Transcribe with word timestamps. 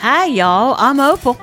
Hi, 0.00 0.24
y'all. 0.24 0.76
I'm 0.78 0.98
Opal. 0.98 1.38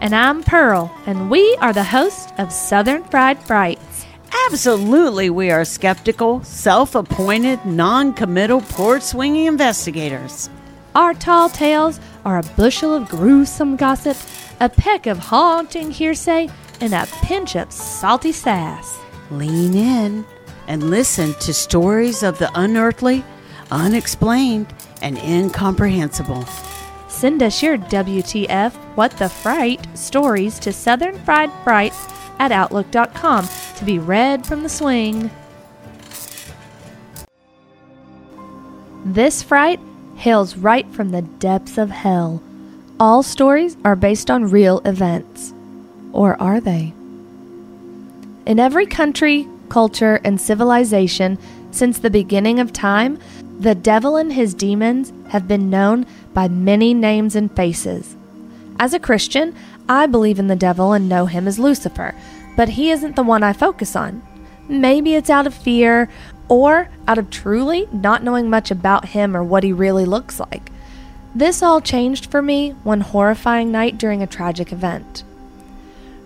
And 0.00 0.14
I'm 0.14 0.44
Pearl, 0.44 0.94
and 1.06 1.28
we 1.28 1.56
are 1.60 1.72
the 1.72 1.82
hosts 1.82 2.32
of 2.38 2.52
Southern 2.52 3.02
Fried 3.02 3.36
Frights. 3.36 4.06
Absolutely, 4.46 5.28
we 5.28 5.50
are 5.50 5.64
skeptical, 5.64 6.44
self 6.44 6.94
appointed, 6.94 7.66
non 7.66 8.14
committal, 8.14 8.60
port 8.60 9.02
swinging 9.02 9.46
investigators. 9.46 10.48
Our 10.94 11.14
tall 11.14 11.48
tales 11.48 11.98
are 12.24 12.38
a 12.38 12.44
bushel 12.54 12.94
of 12.94 13.08
gruesome 13.08 13.74
gossip, 13.74 14.16
a 14.60 14.68
peck 14.68 15.08
of 15.08 15.18
haunting 15.18 15.90
hearsay, 15.90 16.48
and 16.80 16.94
a 16.94 17.08
pinch 17.22 17.56
of 17.56 17.72
salty 17.72 18.30
sass. 18.30 19.00
Lean 19.32 19.74
in 19.74 20.24
and 20.68 20.90
listen 20.90 21.34
to 21.40 21.52
stories 21.52 22.22
of 22.22 22.38
the 22.38 22.52
unearthly, 22.54 23.24
unexplained, 23.72 24.72
and 25.02 25.18
incomprehensible. 25.18 26.46
Send 27.16 27.42
us 27.42 27.62
your 27.62 27.78
WTF 27.78 28.74
What 28.94 29.10
the 29.12 29.30
Fright 29.30 29.86
stories 29.96 30.58
to 30.58 30.70
Southern 30.70 31.18
Fried 31.24 31.50
Frights 31.64 32.06
at 32.38 32.52
Outlook.com 32.52 33.48
to 33.76 33.84
be 33.86 33.98
read 33.98 34.44
from 34.44 34.62
the 34.62 34.68
swing. 34.68 35.30
This 39.06 39.42
fright 39.42 39.80
hails 40.16 40.58
right 40.58 40.86
from 40.90 41.08
the 41.08 41.22
depths 41.22 41.78
of 41.78 41.88
hell. 41.88 42.42
All 43.00 43.22
stories 43.22 43.78
are 43.82 43.96
based 43.96 44.30
on 44.30 44.50
real 44.50 44.82
events. 44.84 45.54
Or 46.12 46.38
are 46.38 46.60
they? 46.60 46.92
In 48.44 48.60
every 48.60 48.84
country, 48.84 49.48
culture, 49.70 50.20
and 50.22 50.38
civilization 50.38 51.38
since 51.76 51.98
the 51.98 52.10
beginning 52.10 52.58
of 52.58 52.72
time, 52.72 53.18
the 53.58 53.74
devil 53.74 54.16
and 54.16 54.32
his 54.32 54.54
demons 54.54 55.12
have 55.28 55.46
been 55.48 55.70
known 55.70 56.06
by 56.34 56.48
many 56.48 56.94
names 56.94 57.36
and 57.36 57.54
faces. 57.54 58.16
As 58.78 58.92
a 58.92 59.00
Christian, 59.00 59.54
I 59.88 60.06
believe 60.06 60.38
in 60.38 60.48
the 60.48 60.56
devil 60.56 60.92
and 60.92 61.08
know 61.08 61.26
him 61.26 61.46
as 61.46 61.58
Lucifer, 61.58 62.14
but 62.56 62.70
he 62.70 62.90
isn't 62.90 63.16
the 63.16 63.22
one 63.22 63.42
I 63.42 63.52
focus 63.52 63.96
on. 63.96 64.22
Maybe 64.68 65.14
it's 65.14 65.30
out 65.30 65.46
of 65.46 65.54
fear 65.54 66.08
or 66.48 66.88
out 67.06 67.18
of 67.18 67.30
truly 67.30 67.88
not 67.92 68.22
knowing 68.22 68.50
much 68.50 68.70
about 68.70 69.06
him 69.06 69.36
or 69.36 69.42
what 69.42 69.64
he 69.64 69.72
really 69.72 70.04
looks 70.04 70.40
like. 70.40 70.70
This 71.34 71.62
all 71.62 71.80
changed 71.80 72.26
for 72.30 72.42
me 72.42 72.70
one 72.82 73.00
horrifying 73.00 73.70
night 73.70 73.98
during 73.98 74.22
a 74.22 74.26
tragic 74.26 74.72
event. 74.72 75.22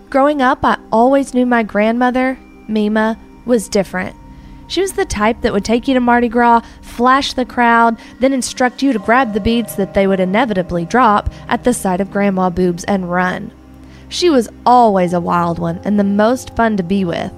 Growing 0.09 0.41
up, 0.41 0.59
I 0.63 0.77
always 0.91 1.33
knew 1.33 1.45
my 1.45 1.63
grandmother, 1.63 2.37
Mima, 2.67 3.17
was 3.45 3.69
different. 3.69 4.15
She 4.71 4.79
was 4.79 4.93
the 4.93 5.03
type 5.03 5.41
that 5.41 5.51
would 5.51 5.65
take 5.65 5.89
you 5.89 5.93
to 5.95 5.99
Mardi 5.99 6.29
Gras, 6.29 6.61
flash 6.81 7.33
the 7.33 7.43
crowd, 7.43 7.99
then 8.21 8.31
instruct 8.31 8.81
you 8.81 8.93
to 8.93 8.99
grab 8.99 9.33
the 9.33 9.41
beads 9.41 9.75
that 9.75 9.93
they 9.93 10.07
would 10.07 10.21
inevitably 10.21 10.85
drop 10.85 11.29
at 11.49 11.65
the 11.65 11.73
sight 11.73 11.99
of 11.99 12.09
Grandma 12.09 12.49
Boobs 12.49 12.85
and 12.85 13.11
run. 13.11 13.51
She 14.07 14.29
was 14.29 14.47
always 14.65 15.11
a 15.11 15.19
wild 15.19 15.59
one 15.59 15.81
and 15.83 15.99
the 15.99 16.05
most 16.05 16.55
fun 16.55 16.77
to 16.77 16.83
be 16.83 17.03
with. 17.03 17.33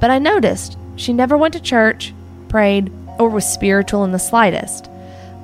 But 0.00 0.10
I 0.10 0.18
noticed 0.18 0.78
she 0.96 1.12
never 1.12 1.36
went 1.36 1.52
to 1.52 1.60
church, 1.60 2.14
prayed, 2.48 2.90
or 3.18 3.28
was 3.28 3.44
spiritual 3.44 4.02
in 4.04 4.12
the 4.12 4.18
slightest. 4.18 4.88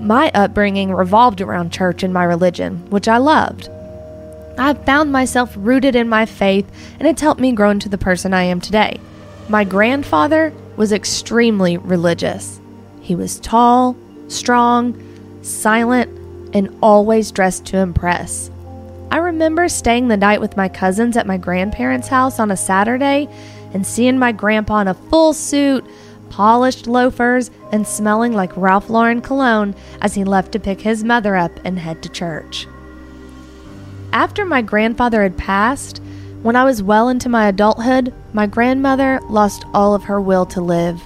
My 0.00 0.30
upbringing 0.32 0.94
revolved 0.94 1.42
around 1.42 1.70
church 1.70 2.02
and 2.02 2.14
my 2.14 2.24
religion, 2.24 2.88
which 2.88 3.08
I 3.08 3.18
loved. 3.18 3.68
I've 4.56 4.86
found 4.86 5.12
myself 5.12 5.52
rooted 5.54 5.96
in 5.96 6.08
my 6.08 6.24
faith, 6.24 6.66
and 6.98 7.06
it's 7.06 7.20
helped 7.20 7.42
me 7.42 7.52
grow 7.52 7.68
into 7.68 7.90
the 7.90 7.98
person 7.98 8.32
I 8.32 8.44
am 8.44 8.62
today. 8.62 8.98
My 9.50 9.64
grandfather 9.64 10.54
was 10.76 10.92
extremely 10.92 11.78
religious. 11.78 12.60
He 13.00 13.14
was 13.14 13.40
tall, 13.40 13.96
strong, 14.28 15.00
silent, 15.42 16.10
and 16.54 16.76
always 16.82 17.30
dressed 17.30 17.66
to 17.66 17.78
impress. 17.78 18.50
I 19.10 19.18
remember 19.18 19.68
staying 19.68 20.08
the 20.08 20.16
night 20.16 20.40
with 20.40 20.56
my 20.56 20.68
cousins 20.68 21.16
at 21.16 21.26
my 21.26 21.36
grandparents' 21.36 22.08
house 22.08 22.40
on 22.40 22.50
a 22.50 22.56
Saturday 22.56 23.28
and 23.72 23.86
seeing 23.86 24.18
my 24.18 24.32
grandpa 24.32 24.80
in 24.80 24.88
a 24.88 24.94
full 24.94 25.32
suit, 25.32 25.84
polished 26.30 26.86
loafers, 26.86 27.50
and 27.72 27.86
smelling 27.86 28.32
like 28.32 28.56
Ralph 28.56 28.90
Lauren 28.90 29.20
cologne 29.20 29.74
as 30.00 30.14
he 30.14 30.24
left 30.24 30.52
to 30.52 30.58
pick 30.58 30.80
his 30.80 31.04
mother 31.04 31.36
up 31.36 31.52
and 31.64 31.78
head 31.78 32.02
to 32.02 32.08
church. 32.08 32.66
After 34.12 34.44
my 34.44 34.62
grandfather 34.62 35.22
had 35.22 35.36
passed, 35.36 36.02
when 36.46 36.54
I 36.54 36.62
was 36.62 36.80
well 36.80 37.08
into 37.08 37.28
my 37.28 37.48
adulthood, 37.48 38.14
my 38.32 38.46
grandmother 38.46 39.18
lost 39.28 39.64
all 39.74 39.96
of 39.96 40.04
her 40.04 40.20
will 40.20 40.46
to 40.46 40.60
live. 40.60 41.02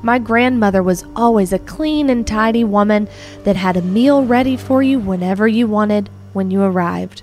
My 0.00 0.20
grandmother 0.20 0.80
was 0.80 1.04
always 1.16 1.52
a 1.52 1.58
clean 1.58 2.08
and 2.08 2.24
tidy 2.24 2.62
woman 2.62 3.08
that 3.42 3.56
had 3.56 3.76
a 3.76 3.82
meal 3.82 4.24
ready 4.24 4.56
for 4.56 4.84
you 4.84 5.00
whenever 5.00 5.48
you 5.48 5.66
wanted 5.66 6.08
when 6.32 6.52
you 6.52 6.62
arrived. 6.62 7.22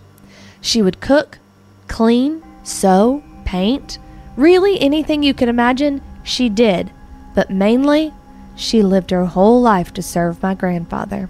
She 0.59 0.81
would 0.81 0.99
cook, 0.99 1.39
clean, 1.87 2.43
sew, 2.63 3.23
paint, 3.45 3.97
really 4.35 4.77
anything 4.81 5.23
you 5.23 5.33
could 5.33 5.47
imagine, 5.47 6.01
she 6.21 6.49
did, 6.49 6.91
but 7.33 7.49
mainly, 7.49 8.11
she 8.57 8.83
lived 8.83 9.11
her 9.11 9.23
whole 9.23 9.61
life 9.61 9.93
to 9.93 10.01
serve 10.01 10.43
my 10.43 10.53
grandfather. 10.53 11.29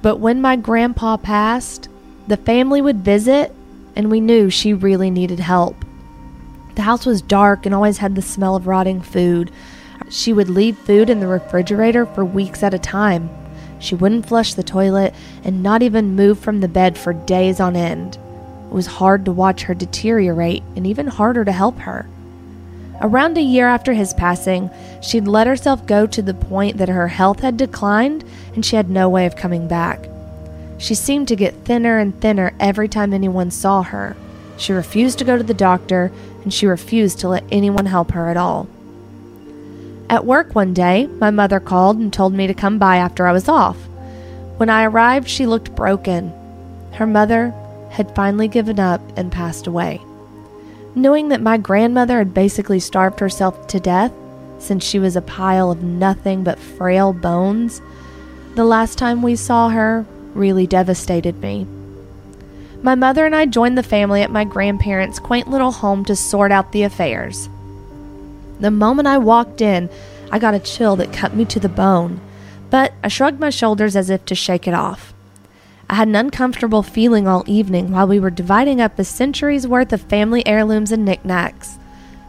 But 0.00 0.20
when 0.20 0.40
my 0.40 0.54
grandpa 0.54 1.16
passed, 1.16 1.88
the 2.28 2.36
family 2.36 2.80
would 2.80 2.98
visit 2.98 3.52
and 3.96 4.10
we 4.10 4.20
knew 4.20 4.50
she 4.50 4.72
really 4.72 5.10
needed 5.10 5.40
help. 5.40 5.84
The 6.74 6.82
house 6.82 7.04
was 7.04 7.22
dark 7.22 7.66
and 7.66 7.74
always 7.74 7.98
had 7.98 8.14
the 8.14 8.22
smell 8.22 8.56
of 8.56 8.66
rotting 8.66 9.00
food. 9.00 9.50
She 10.08 10.32
would 10.32 10.48
leave 10.48 10.78
food 10.78 11.10
in 11.10 11.20
the 11.20 11.26
refrigerator 11.26 12.06
for 12.06 12.24
weeks 12.24 12.62
at 12.62 12.74
a 12.74 12.78
time. 12.78 13.30
She 13.78 13.94
wouldn't 13.94 14.26
flush 14.26 14.54
the 14.54 14.62
toilet 14.62 15.14
and 15.42 15.62
not 15.62 15.82
even 15.82 16.16
move 16.16 16.38
from 16.38 16.60
the 16.60 16.68
bed 16.68 16.96
for 16.98 17.12
days 17.12 17.60
on 17.60 17.76
end. 17.76 18.16
It 18.16 18.72
was 18.72 18.86
hard 18.86 19.24
to 19.24 19.32
watch 19.32 19.62
her 19.62 19.74
deteriorate 19.74 20.62
and 20.76 20.86
even 20.86 21.06
harder 21.06 21.44
to 21.44 21.52
help 21.52 21.78
her. 21.80 22.06
Around 23.00 23.38
a 23.38 23.42
year 23.42 23.66
after 23.66 23.94
his 23.94 24.12
passing, 24.12 24.70
she'd 25.02 25.26
let 25.26 25.46
herself 25.46 25.86
go 25.86 26.06
to 26.06 26.20
the 26.20 26.34
point 26.34 26.76
that 26.76 26.90
her 26.90 27.08
health 27.08 27.40
had 27.40 27.56
declined 27.56 28.24
and 28.54 28.64
she 28.64 28.76
had 28.76 28.90
no 28.90 29.08
way 29.08 29.24
of 29.24 29.36
coming 29.36 29.66
back. 29.66 30.09
She 30.80 30.94
seemed 30.94 31.28
to 31.28 31.36
get 31.36 31.66
thinner 31.66 31.98
and 31.98 32.18
thinner 32.20 32.54
every 32.58 32.88
time 32.88 33.12
anyone 33.12 33.50
saw 33.50 33.82
her. 33.82 34.16
She 34.56 34.72
refused 34.72 35.18
to 35.18 35.26
go 35.26 35.36
to 35.36 35.42
the 35.42 35.52
doctor, 35.52 36.10
and 36.42 36.52
she 36.52 36.66
refused 36.66 37.20
to 37.20 37.28
let 37.28 37.44
anyone 37.52 37.84
help 37.84 38.12
her 38.12 38.28
at 38.28 38.38
all. 38.38 38.66
At 40.08 40.24
work 40.24 40.54
one 40.54 40.72
day, 40.72 41.06
my 41.06 41.30
mother 41.30 41.60
called 41.60 41.98
and 41.98 42.10
told 42.10 42.32
me 42.32 42.46
to 42.46 42.54
come 42.54 42.78
by 42.78 42.96
after 42.96 43.26
I 43.26 43.32
was 43.32 43.46
off. 43.46 43.76
When 44.56 44.70
I 44.70 44.84
arrived, 44.84 45.28
she 45.28 45.46
looked 45.46 45.76
broken. 45.76 46.32
Her 46.92 47.06
mother 47.06 47.54
had 47.90 48.14
finally 48.14 48.48
given 48.48 48.80
up 48.80 49.02
and 49.18 49.30
passed 49.30 49.66
away. 49.66 50.00
Knowing 50.94 51.28
that 51.28 51.42
my 51.42 51.58
grandmother 51.58 52.16
had 52.18 52.32
basically 52.32 52.80
starved 52.80 53.20
herself 53.20 53.66
to 53.66 53.78
death 53.78 54.12
since 54.58 54.82
she 54.82 54.98
was 54.98 55.14
a 55.14 55.22
pile 55.22 55.70
of 55.70 55.82
nothing 55.82 56.42
but 56.42 56.58
frail 56.58 57.12
bones, 57.12 57.82
the 58.54 58.64
last 58.64 58.96
time 58.96 59.20
we 59.20 59.36
saw 59.36 59.68
her, 59.68 60.06
really 60.40 60.66
devastated 60.66 61.40
me. 61.40 61.66
My 62.82 62.94
mother 62.94 63.26
and 63.26 63.36
I 63.36 63.44
joined 63.44 63.76
the 63.76 63.82
family 63.82 64.22
at 64.22 64.30
my 64.30 64.44
grandparents' 64.44 65.18
quaint 65.18 65.48
little 65.48 65.70
home 65.70 66.04
to 66.06 66.16
sort 66.16 66.50
out 66.50 66.72
the 66.72 66.82
affairs. 66.82 67.48
The 68.58 68.70
moment 68.70 69.06
I 69.06 69.18
walked 69.18 69.60
in, 69.60 69.90
I 70.32 70.38
got 70.38 70.54
a 70.54 70.58
chill 70.58 70.96
that 70.96 71.12
cut 71.12 71.34
me 71.34 71.44
to 71.44 71.60
the 71.60 71.68
bone, 71.68 72.20
but 72.70 72.94
I 73.04 73.08
shrugged 73.08 73.38
my 73.38 73.50
shoulders 73.50 73.96
as 73.96 74.08
if 74.08 74.24
to 74.24 74.34
shake 74.34 74.66
it 74.66 74.74
off. 74.74 75.12
I 75.90 75.94
had 75.94 76.08
an 76.08 76.16
uncomfortable 76.16 76.82
feeling 76.82 77.28
all 77.28 77.44
evening 77.46 77.92
while 77.92 78.06
we 78.06 78.20
were 78.20 78.30
dividing 78.30 78.80
up 78.80 78.98
a 78.98 79.04
century's 79.04 79.66
worth 79.66 79.92
of 79.92 80.00
family 80.02 80.46
heirlooms 80.46 80.92
and 80.92 81.04
knickknacks. 81.04 81.78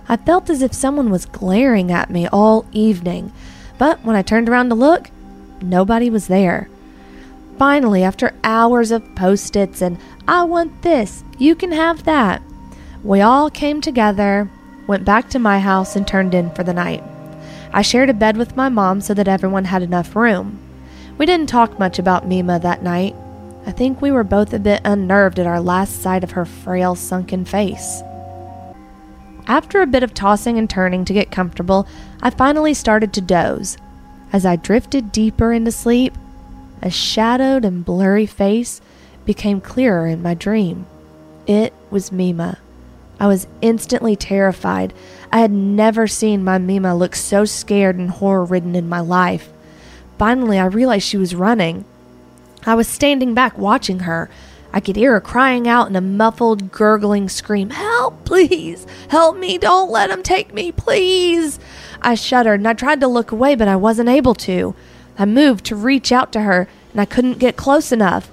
I 0.09 0.17
felt 0.17 0.49
as 0.49 0.61
if 0.61 0.73
someone 0.73 1.11
was 1.11 1.25
glaring 1.25 1.91
at 1.91 2.09
me 2.09 2.27
all 2.27 2.65
evening, 2.73 3.31
but 3.77 4.03
when 4.03 4.15
I 4.15 4.21
turned 4.21 4.49
around 4.49 4.69
to 4.69 4.75
look, 4.75 5.09
nobody 5.61 6.09
was 6.09 6.27
there. 6.27 6.69
Finally, 7.61 8.01
after 8.01 8.33
hours 8.43 8.89
of 8.89 9.13
post 9.13 9.55
its 9.55 9.83
and 9.83 9.99
I 10.27 10.41
want 10.41 10.81
this, 10.81 11.23
you 11.37 11.53
can 11.53 11.71
have 11.71 12.05
that, 12.05 12.41
we 13.03 13.21
all 13.21 13.51
came 13.51 13.81
together, 13.81 14.49
went 14.87 15.05
back 15.05 15.29
to 15.29 15.37
my 15.37 15.59
house, 15.59 15.95
and 15.95 16.07
turned 16.07 16.33
in 16.33 16.49
for 16.55 16.63
the 16.63 16.73
night. 16.73 17.03
I 17.71 17.83
shared 17.83 18.09
a 18.09 18.15
bed 18.15 18.35
with 18.35 18.55
my 18.55 18.67
mom 18.69 18.99
so 18.99 19.13
that 19.13 19.27
everyone 19.27 19.65
had 19.65 19.83
enough 19.83 20.15
room. 20.15 20.57
We 21.19 21.27
didn't 21.27 21.49
talk 21.49 21.77
much 21.77 21.99
about 21.99 22.27
Mima 22.27 22.57
that 22.57 22.81
night. 22.81 23.13
I 23.67 23.71
think 23.71 24.01
we 24.01 24.09
were 24.09 24.23
both 24.23 24.55
a 24.55 24.59
bit 24.59 24.81
unnerved 24.83 25.37
at 25.37 25.45
our 25.45 25.61
last 25.61 26.01
sight 26.01 26.23
of 26.23 26.31
her 26.31 26.45
frail, 26.45 26.95
sunken 26.95 27.45
face. 27.45 28.01
After 29.45 29.83
a 29.83 29.87
bit 29.87 30.01
of 30.01 30.15
tossing 30.15 30.57
and 30.57 30.67
turning 30.67 31.05
to 31.05 31.13
get 31.13 31.29
comfortable, 31.29 31.87
I 32.23 32.31
finally 32.31 32.73
started 32.73 33.13
to 33.13 33.21
doze. 33.21 33.77
As 34.33 34.47
I 34.47 34.55
drifted 34.55 35.11
deeper 35.11 35.53
into 35.53 35.71
sleep, 35.71 36.17
a 36.81 36.89
shadowed 36.89 37.63
and 37.63 37.85
blurry 37.85 38.25
face 38.25 38.81
became 39.25 39.61
clearer 39.61 40.07
in 40.07 40.21
my 40.21 40.33
dream. 40.33 40.85
It 41.47 41.73
was 41.89 42.11
Mima. 42.11 42.59
I 43.19 43.27
was 43.27 43.47
instantly 43.61 44.15
terrified. 44.15 44.93
I 45.31 45.39
had 45.39 45.51
never 45.51 46.07
seen 46.07 46.43
my 46.43 46.57
Mima 46.57 46.95
look 46.95 47.15
so 47.15 47.45
scared 47.45 47.97
and 47.97 48.09
horror 48.09 48.43
ridden 48.43 48.75
in 48.75 48.89
my 48.89 48.99
life. 48.99 49.51
Finally, 50.17 50.57
I 50.59 50.65
realized 50.65 51.07
she 51.07 51.17
was 51.17 51.35
running. 51.35 51.85
I 52.65 52.75
was 52.75 52.87
standing 52.87 53.33
back 53.33 53.57
watching 53.57 53.99
her. 53.99 54.29
I 54.73 54.79
could 54.79 54.95
hear 54.95 55.13
her 55.13 55.21
crying 55.21 55.67
out 55.67 55.89
in 55.89 55.95
a 55.95 56.01
muffled, 56.01 56.71
gurgling 56.71 57.27
scream 57.27 57.71
Help, 57.71 58.23
please! 58.25 58.87
Help 59.09 59.37
me! 59.37 59.57
Don't 59.57 59.91
let 59.91 60.09
him 60.09 60.23
take 60.23 60.53
me, 60.53 60.71
please! 60.71 61.59
I 62.01 62.15
shuddered 62.15 62.59
and 62.59 62.67
I 62.67 62.73
tried 62.73 63.01
to 63.01 63.07
look 63.07 63.31
away, 63.31 63.55
but 63.55 63.67
I 63.67 63.75
wasn't 63.75 64.09
able 64.09 64.33
to. 64.35 64.73
I 65.21 65.25
moved 65.25 65.65
to 65.65 65.75
reach 65.75 66.11
out 66.11 66.31
to 66.31 66.41
her, 66.41 66.67
and 66.91 66.99
I 66.99 67.05
couldn't 67.05 67.37
get 67.37 67.55
close 67.55 67.91
enough. 67.91 68.31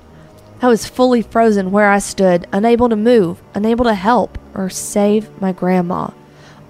I 0.62 0.68
was 0.68 0.86
fully 0.86 1.20
frozen 1.20 1.70
where 1.70 1.90
I 1.90 1.98
stood, 1.98 2.46
unable 2.50 2.88
to 2.88 2.96
move, 2.96 3.42
unable 3.52 3.84
to 3.84 3.92
help 3.92 4.38
or 4.54 4.70
save 4.70 5.38
my 5.38 5.52
grandma. 5.52 6.12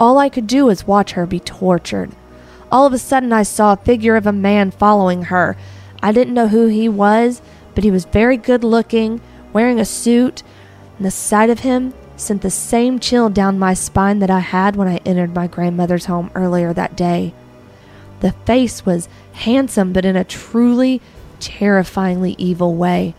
All 0.00 0.18
I 0.18 0.28
could 0.28 0.48
do 0.48 0.64
was 0.64 0.88
watch 0.88 1.12
her 1.12 1.24
be 1.24 1.38
tortured. 1.38 2.10
All 2.72 2.84
of 2.84 2.92
a 2.92 2.98
sudden, 2.98 3.32
I 3.32 3.44
saw 3.44 3.74
a 3.74 3.76
figure 3.76 4.16
of 4.16 4.26
a 4.26 4.32
man 4.32 4.72
following 4.72 5.22
her. 5.26 5.56
I 6.02 6.10
didn't 6.10 6.34
know 6.34 6.48
who 6.48 6.66
he 6.66 6.88
was, 6.88 7.40
but 7.76 7.84
he 7.84 7.92
was 7.92 8.04
very 8.04 8.36
good 8.36 8.64
looking, 8.64 9.20
wearing 9.52 9.78
a 9.78 9.84
suit, 9.84 10.42
and 10.96 11.06
the 11.06 11.12
sight 11.12 11.48
of 11.48 11.60
him 11.60 11.94
sent 12.16 12.42
the 12.42 12.50
same 12.50 12.98
chill 12.98 13.28
down 13.28 13.56
my 13.56 13.72
spine 13.72 14.18
that 14.18 14.30
I 14.30 14.40
had 14.40 14.74
when 14.74 14.88
I 14.88 14.96
entered 15.06 15.32
my 15.32 15.46
grandmother's 15.46 16.06
home 16.06 16.32
earlier 16.34 16.72
that 16.72 16.96
day. 16.96 17.34
The 18.20 18.32
face 18.32 18.84
was 18.84 19.08
handsome, 19.32 19.92
but 19.92 20.04
in 20.04 20.16
a 20.16 20.24
truly 20.24 21.00
terrifyingly 21.40 22.34
evil 22.38 22.74
way, 22.74 23.14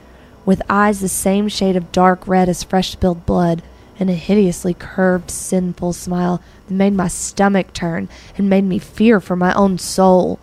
with 0.46 0.62
eyes 0.70 1.00
the 1.00 1.08
same 1.08 1.48
shade 1.48 1.76
of 1.76 1.92
dark 1.92 2.28
red 2.28 2.50
as 2.50 2.64
fresh 2.64 2.92
spilled 2.92 3.26
blood, 3.26 3.62
and 4.00 4.10
a 4.10 4.14
hideously 4.14 4.74
curved, 4.74 5.30
sinful 5.30 5.94
smile 5.94 6.42
that 6.68 6.74
made 6.74 6.94
my 6.94 7.08
stomach 7.08 7.74
turn 7.74 8.08
and 8.38 8.50
made 8.50 8.64
me 8.64 8.80
fear 8.80 9.20
for 9.20 9.36
my 9.36 9.54
own 9.54 9.78
soul. 9.78 10.40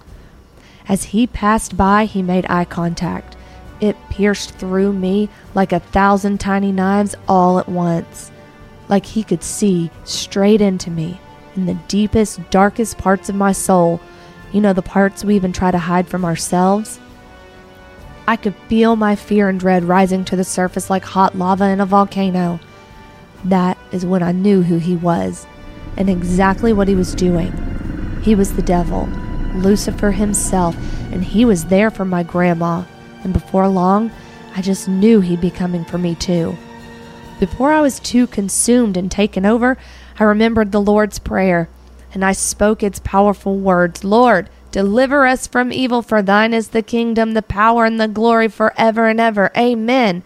As 0.89 1.05
he 1.05 1.27
passed 1.27 1.77
by, 1.77 2.05
he 2.05 2.23
made 2.23 2.47
eye 2.49 2.67
contact. 2.67 3.37
It 3.81 3.97
pierced 4.11 4.51
through 4.53 4.93
me 4.93 5.29
like 5.55 5.73
a 5.73 5.81
thousand 5.81 6.39
tiny 6.39 6.71
knives 6.73 7.15
all 7.27 7.59
at 7.59 7.69
once, 7.69 8.31
like 8.89 9.07
he 9.07 9.23
could 9.23 9.43
see 9.43 9.91
straight 10.05 10.61
into 10.61 10.91
me 10.91 11.21
in 11.57 11.67
the 11.67 11.79
deepest, 11.89 12.51
darkest 12.51 12.99
parts 12.99 13.29
of 13.29 13.35
my 13.35 13.53
soul. 13.53 14.01
You 14.53 14.61
know, 14.61 14.73
the 14.73 14.83
parts 14.83 15.25
we 15.25 15.37
even 15.37 15.53
try 15.53 15.71
to 15.71 15.79
hide 15.79 16.09
from 16.09 16.25
ourselves. 16.25 17.01
I 18.29 18.37
could 18.37 18.55
feel 18.69 18.97
my 18.97 19.15
fear 19.15 19.49
and 19.49 19.61
dread 19.61 19.85
rising 19.85 20.25
to 20.27 20.37
the 20.37 20.45
surface 20.45 20.91
like 20.91 21.05
hot 21.05 21.37
lava 21.37 21.67
in 21.67 21.81
a 21.81 21.87
volcano. 21.87 22.59
That 23.45 23.79
is 23.93 24.05
when 24.05 24.23
I 24.23 24.33
knew 24.33 24.63
who 24.63 24.79
he 24.79 24.97
was 24.97 25.47
and 25.97 26.11
exactly 26.11 26.73
what 26.73 26.89
he 26.89 26.95
was 26.95 27.15
doing. 27.15 27.53
He 28.23 28.35
was 28.35 28.55
the 28.55 28.63
devil, 28.63 29.07
Lucifer 29.55 30.11
himself, 30.11 30.77
and 31.13 31.23
he 31.23 31.45
was 31.45 31.67
there 31.67 31.91
for 31.91 32.05
my 32.05 32.23
grandma. 32.23 32.85
And 33.23 33.33
before 33.33 33.69
long, 33.69 34.11
I 34.55 34.63
just 34.63 34.89
knew 34.89 35.21
he'd 35.21 35.41
be 35.41 35.51
coming 35.51 35.85
for 35.85 35.99
me 35.99 36.15
too. 36.15 36.57
Before 37.39 37.73
I 37.73 37.81
was 37.81 38.01
too 38.01 38.27
consumed 38.27 38.97
and 38.97 39.11
taken 39.11 39.45
over, 39.45 39.77
I 40.19 40.25
remembered 40.25 40.73
the 40.73 40.81
Lord's 40.81 41.19
Prayer, 41.19 41.69
and 42.17 42.25
I 42.25 42.33
spoke 42.33 42.83
its 42.83 42.99
powerful 43.01 43.59
words 43.59 44.03
Lord, 44.03 44.49
deliver 44.71 45.27
us 45.27 45.47
from 45.47 45.71
evil, 45.71 46.01
for 46.01 46.23
thine 46.23 46.55
is 46.55 46.69
the 46.69 46.81
kingdom, 46.81 47.35
the 47.35 47.43
power, 47.43 47.85
and 47.85 48.01
the 48.01 48.09
glory 48.09 48.49
forever 48.49 49.07
and 49.07 49.21
ever. 49.21 49.51
Amen. 49.55 50.23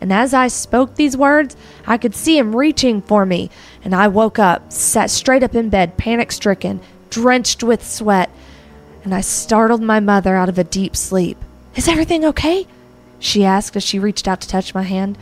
And 0.00 0.12
as 0.12 0.32
I 0.32 0.46
spoke 0.46 0.94
these 0.94 1.16
words, 1.16 1.56
I 1.84 1.98
could 1.98 2.14
see 2.14 2.38
him 2.38 2.54
reaching 2.54 3.02
for 3.02 3.26
me, 3.26 3.50
and 3.82 3.92
I 3.92 4.06
woke 4.06 4.38
up, 4.38 4.70
sat 4.70 5.10
straight 5.10 5.42
up 5.42 5.56
in 5.56 5.68
bed, 5.68 5.96
panic 5.96 6.30
stricken, 6.30 6.78
drenched 7.10 7.64
with 7.64 7.84
sweat, 7.84 8.30
and 9.02 9.12
I 9.12 9.20
startled 9.20 9.82
my 9.82 9.98
mother 9.98 10.36
out 10.36 10.48
of 10.48 10.60
a 10.60 10.64
deep 10.64 10.94
sleep. 10.94 11.36
Is 11.74 11.88
everything 11.88 12.24
okay? 12.24 12.68
She 13.18 13.44
asked 13.44 13.74
as 13.74 13.82
she 13.82 13.98
reached 13.98 14.28
out 14.28 14.42
to 14.42 14.48
touch 14.48 14.76
my 14.76 14.84
hand. 14.84 15.18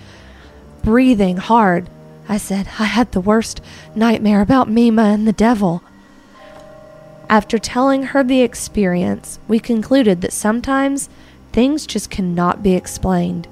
Breathing 0.85 1.39
hard, 1.39 1.89
I 2.29 2.37
said, 2.37 2.69
I 2.79 2.85
had 2.85 3.13
the 3.13 3.23
worst 3.23 3.63
nightmare 3.95 4.43
about 4.43 4.69
Mima 4.69 5.05
and 5.05 5.27
the 5.27 5.33
devil. 5.33 5.83
After 7.31 7.61
telling 7.61 8.03
her 8.03 8.25
the 8.25 8.41
experience, 8.41 9.39
we 9.47 9.61
concluded 9.61 10.21
that 10.21 10.33
sometimes 10.33 11.09
things 11.53 11.87
just 11.87 12.11
cannot 12.11 12.61
be 12.61 12.75
explained. 12.75 13.47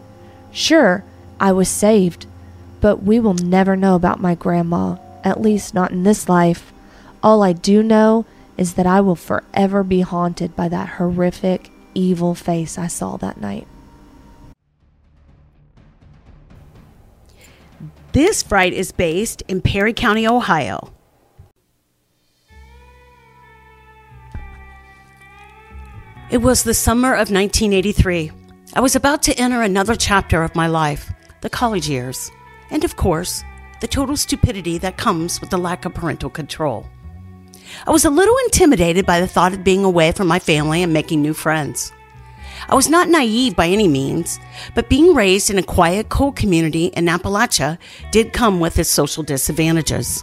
Sure, 0.51 1.05
I 1.39 1.53
was 1.53 1.69
saved, 1.69 2.27
but 2.81 3.05
we 3.05 3.21
will 3.21 3.35
never 3.35 3.77
know 3.77 3.95
about 3.95 4.21
my 4.21 4.35
grandma, 4.35 4.97
at 5.23 5.41
least 5.41 5.75
not 5.75 5.93
in 5.93 6.03
this 6.03 6.29
life. 6.29 6.73
All 7.23 7.45
I 7.45 7.53
do 7.53 7.81
know 7.85 8.27
is 8.57 8.75
that 8.75 8.87
I 8.87 9.01
will 9.01 9.15
forever 9.15 9.85
be 9.85 10.01
haunted 10.01 10.57
by 10.57 10.69
that 10.71 10.89
horrific, 10.99 11.71
evil 11.95 12.35
face 12.35 12.79
I 12.79 12.89
saw 12.89 13.17
that 13.19 13.41
night. 13.41 13.69
This 18.11 18.43
fright 18.43 18.73
is 18.73 18.91
based 18.91 19.45
in 19.47 19.61
Perry 19.61 19.93
County, 19.93 20.27
Ohio. 20.27 20.93
It 26.31 26.43
was 26.43 26.63
the 26.63 26.75
summer 26.75 27.15
of 27.15 27.31
1983. 27.31 28.31
I 28.75 28.81
was 28.81 28.95
about 28.95 29.23
to 29.23 29.39
enter 29.39 29.63
another 29.63 29.97
chapter 29.97 30.43
of 30.43 30.55
my 30.55 30.67
life 30.67 31.11
the 31.41 31.49
college 31.49 31.89
years, 31.89 32.31
and 32.71 32.85
of 32.85 32.97
course, 32.97 33.43
the 33.81 33.89
total 33.89 34.15
stupidity 34.15 34.77
that 34.77 34.99
comes 34.99 35.41
with 35.41 35.49
the 35.49 35.57
lack 35.57 35.87
of 35.87 35.95
parental 35.95 36.29
control. 36.29 36.87
I 37.87 37.93
was 37.93 38.05
a 38.05 38.11
little 38.11 38.37
intimidated 38.45 39.07
by 39.07 39.21
the 39.21 39.27
thought 39.27 39.55
of 39.55 39.65
being 39.65 39.85
away 39.85 40.13
from 40.13 40.27
my 40.27 40.39
family 40.39 40.83
and 40.83 40.93
making 40.93 41.23
new 41.23 41.33
friends. 41.33 41.93
I 42.69 42.75
was 42.75 42.91
not 42.91 43.09
naive 43.09 43.57
by 43.57 43.69
any 43.69 43.89
means, 43.89 44.39
but 44.75 44.91
being 44.91 45.15
raised 45.15 45.49
in 45.49 45.57
a 45.57 45.63
quiet, 45.63 46.11
cool 46.11 46.33
community 46.33 46.87
in 46.89 47.07
Appalachia 47.07 47.79
did 48.11 48.35
come 48.35 48.61
with 48.61 48.79
its 48.79 48.91
social 48.91 49.23
disadvantages. 49.23 50.23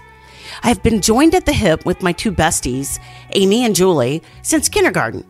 I 0.61 0.67
have 0.67 0.83
been 0.83 1.01
joined 1.01 1.33
at 1.33 1.47
the 1.47 1.53
hip 1.53 1.83
with 1.83 2.03
my 2.03 2.11
two 2.11 2.31
besties, 2.31 2.99
Amy 3.31 3.65
and 3.65 3.75
Julie, 3.75 4.21
since 4.43 4.69
kindergarten, 4.69 5.25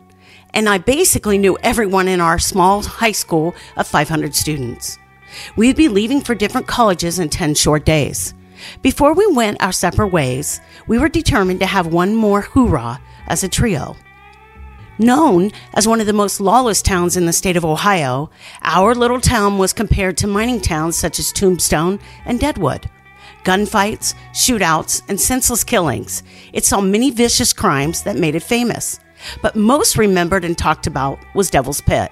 and 0.56 0.70
I 0.70 0.78
basically 0.78 1.36
knew 1.36 1.58
everyone 1.62 2.08
in 2.08 2.18
our 2.18 2.38
small 2.38 2.82
high 2.82 3.12
school 3.12 3.54
of 3.76 3.86
500 3.86 4.34
students. 4.34 4.98
We'd 5.54 5.76
be 5.76 5.88
leaving 5.88 6.22
for 6.22 6.34
different 6.34 6.66
colleges 6.66 7.18
in 7.18 7.28
10 7.28 7.54
short 7.54 7.84
days. 7.84 8.32
Before 8.80 9.12
we 9.12 9.26
went 9.26 9.62
our 9.62 9.70
separate 9.70 10.08
ways, 10.08 10.62
we 10.86 10.98
were 10.98 11.10
determined 11.10 11.60
to 11.60 11.66
have 11.66 11.88
one 11.88 12.16
more 12.16 12.40
hoorah 12.40 12.98
as 13.26 13.44
a 13.44 13.50
trio. 13.50 13.96
Known 14.98 15.50
as 15.74 15.86
one 15.86 16.00
of 16.00 16.06
the 16.06 16.14
most 16.14 16.40
lawless 16.40 16.80
towns 16.80 17.18
in 17.18 17.26
the 17.26 17.34
state 17.34 17.58
of 17.58 17.64
Ohio, 17.66 18.30
our 18.62 18.94
little 18.94 19.20
town 19.20 19.58
was 19.58 19.74
compared 19.74 20.16
to 20.18 20.26
mining 20.26 20.62
towns 20.62 20.96
such 20.96 21.18
as 21.18 21.32
Tombstone 21.32 22.00
and 22.24 22.40
Deadwood. 22.40 22.88
Gunfights, 23.44 24.14
shootouts, 24.32 25.02
and 25.06 25.20
senseless 25.20 25.64
killings. 25.64 26.22
It 26.54 26.64
saw 26.64 26.80
many 26.80 27.10
vicious 27.10 27.52
crimes 27.52 28.04
that 28.04 28.16
made 28.16 28.34
it 28.34 28.42
famous. 28.42 28.98
But 29.42 29.56
most 29.56 29.96
remembered 29.96 30.44
and 30.44 30.56
talked 30.56 30.86
about 30.86 31.18
was 31.34 31.50
Devil's 31.50 31.80
Pit. 31.80 32.10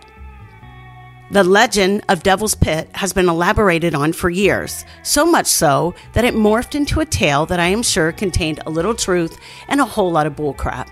The 1.30 1.42
legend 1.42 2.04
of 2.09 2.23
Devil's 2.23 2.54
Pit 2.54 2.88
has 2.94 3.12
been 3.12 3.28
elaborated 3.28 3.94
on 3.94 4.12
for 4.12 4.30
years, 4.30 4.85
so 5.02 5.25
much 5.25 5.47
so 5.47 5.94
that 6.12 6.25
it 6.25 6.35
morphed 6.35 6.75
into 6.75 7.00
a 7.00 7.06
tale 7.06 7.47
that 7.47 7.59
I 7.59 7.66
am 7.66 7.83
sure 7.83 8.12
contained 8.12 8.61
a 8.64 8.71
little 8.71 8.94
truth 8.94 9.38
and 9.68 9.80
a 9.80 9.87
whole 9.87 10.12
lot 10.12 10.26
of 10.26 10.37
bullcrap. 10.37 10.88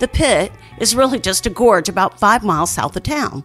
The 0.00 0.08
pit 0.08 0.50
is 0.78 0.96
really 0.96 1.18
just 1.18 1.46
a 1.46 1.50
gorge 1.50 1.90
about 1.90 2.18
five 2.18 2.42
miles 2.42 2.70
south 2.70 2.96
of 2.96 3.02
town. 3.02 3.44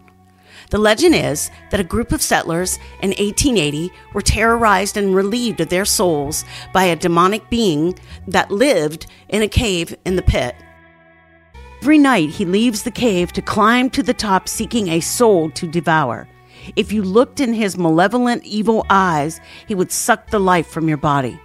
The 0.69 0.77
legend 0.77 1.15
is 1.15 1.51
that 1.69 1.79
a 1.79 1.83
group 1.83 2.11
of 2.11 2.21
settlers 2.21 2.77
in 3.01 3.09
1880 3.09 3.91
were 4.13 4.21
terrorized 4.21 4.97
and 4.97 5.13
relieved 5.13 5.59
of 5.59 5.69
their 5.69 5.85
souls 5.85 6.45
by 6.73 6.85
a 6.85 6.95
demonic 6.95 7.49
being 7.49 7.99
that 8.27 8.51
lived 8.51 9.05
in 9.29 9.41
a 9.41 9.47
cave 9.47 9.95
in 10.05 10.15
the 10.15 10.21
pit. 10.21 10.55
Every 11.85 11.99
night 11.99 12.31
he 12.31 12.45
leaves 12.45 12.81
the 12.81 12.89
cave 12.89 13.31
to 13.33 13.43
climb 13.43 13.91
to 13.91 14.01
the 14.01 14.11
top 14.11 14.49
seeking 14.49 14.87
a 14.87 15.01
soul 15.01 15.51
to 15.51 15.67
devour. 15.67 16.27
If 16.75 16.91
you 16.91 17.03
looked 17.03 17.39
in 17.39 17.53
his 17.53 17.77
malevolent, 17.77 18.43
evil 18.43 18.87
eyes, 18.89 19.39
he 19.67 19.75
would 19.75 19.91
suck 19.91 20.31
the 20.31 20.39
life 20.39 20.65
from 20.65 20.87
your 20.87 20.97
body. 20.97 21.39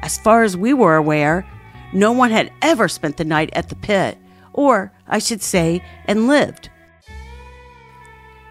As 0.00 0.16
far 0.16 0.44
as 0.44 0.56
we 0.56 0.72
were 0.72 0.96
aware, 0.96 1.46
no 1.92 2.10
one 2.10 2.30
had 2.30 2.50
ever 2.62 2.88
spent 2.88 3.18
the 3.18 3.26
night 3.26 3.50
at 3.52 3.68
the 3.68 3.76
pit, 3.76 4.16
or 4.54 4.92
I 5.06 5.18
should 5.18 5.42
say, 5.42 5.84
and 6.06 6.26
lived. 6.26 6.70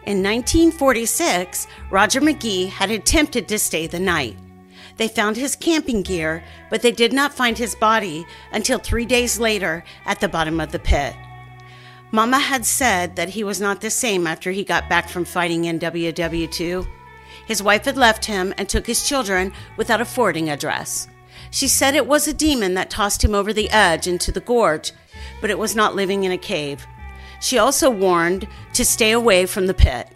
In 0.05 0.21
1946, 0.21 1.65
Roger 1.89 2.21
McGee 2.21 2.69
had 2.69 2.91
attempted 2.91 3.47
to 3.47 3.57
stay 3.57 3.87
the 3.87 3.99
night. 3.99 4.37
They 4.97 5.07
found 5.07 5.35
his 5.35 5.55
camping 5.55 6.01
gear, 6.03 6.43
but 6.69 6.81
they 6.81 6.91
did 6.91 7.11
not 7.11 7.33
find 7.33 7.57
his 7.57 7.75
body 7.75 8.25
until 8.51 8.79
three 8.79 9.05
days 9.05 9.39
later 9.39 9.83
at 10.05 10.19
the 10.19 10.29
bottom 10.29 10.59
of 10.59 10.71
the 10.71 10.79
pit. 10.79 11.15
Mama 12.11 12.39
had 12.39 12.65
said 12.65 13.15
that 13.17 13.29
he 13.29 13.43
was 13.43 13.59
not 13.59 13.81
the 13.81 13.89
same 13.89 14.25
after 14.25 14.51
he 14.51 14.63
got 14.63 14.87
back 14.87 15.09
from 15.09 15.25
fighting 15.25 15.65
in 15.65 15.79
WW2. 15.79 16.87
His 17.45 17.61
wife 17.61 17.85
had 17.85 17.97
left 17.97 18.25
him 18.25 18.53
and 18.57 18.69
took 18.69 18.87
his 18.87 19.07
children 19.07 19.51
without 19.75 20.01
affording 20.01 20.45
a 20.45 20.47
forwarding 20.47 20.49
address. 20.49 21.07
She 21.51 21.67
said 21.67 21.93
it 21.93 22.07
was 22.07 22.27
a 22.27 22.33
demon 22.33 22.73
that 22.75 22.89
tossed 22.89 23.23
him 23.23 23.35
over 23.35 23.53
the 23.53 23.69
edge 23.69 24.07
into 24.07 24.31
the 24.31 24.39
gorge, 24.39 24.93
but 25.41 25.49
it 25.49 25.59
was 25.59 25.75
not 25.75 25.95
living 25.95 26.23
in 26.23 26.31
a 26.31 26.37
cave. 26.37 26.87
She 27.41 27.57
also 27.57 27.89
warned 27.89 28.47
to 28.73 28.85
stay 28.85 29.11
away 29.11 29.45
from 29.45 29.67
the 29.67 29.73
pit. 29.73 30.09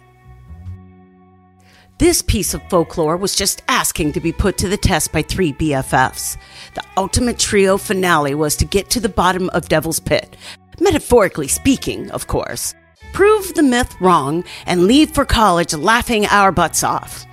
This 2.00 2.22
piece 2.22 2.54
of 2.54 2.62
folklore 2.70 3.18
was 3.18 3.36
just 3.36 3.62
asking 3.68 4.12
to 4.12 4.20
be 4.20 4.32
put 4.32 4.56
to 4.56 4.70
the 4.70 4.78
test 4.78 5.12
by 5.12 5.20
three 5.20 5.52
BFFs. 5.52 6.38
The 6.72 6.82
ultimate 6.96 7.38
trio 7.38 7.76
finale 7.76 8.34
was 8.34 8.56
to 8.56 8.64
get 8.64 8.88
to 8.88 9.00
the 9.00 9.10
bottom 9.10 9.50
of 9.50 9.68
Devil's 9.68 10.00
Pit, 10.00 10.34
metaphorically 10.80 11.46
speaking, 11.46 12.10
of 12.12 12.26
course, 12.26 12.74
prove 13.12 13.52
the 13.52 13.62
myth 13.62 13.94
wrong, 14.00 14.44
and 14.64 14.86
leave 14.86 15.10
for 15.10 15.26
college 15.26 15.74
laughing 15.74 16.24
our 16.24 16.50
butts 16.50 16.82
off. 16.82 17.26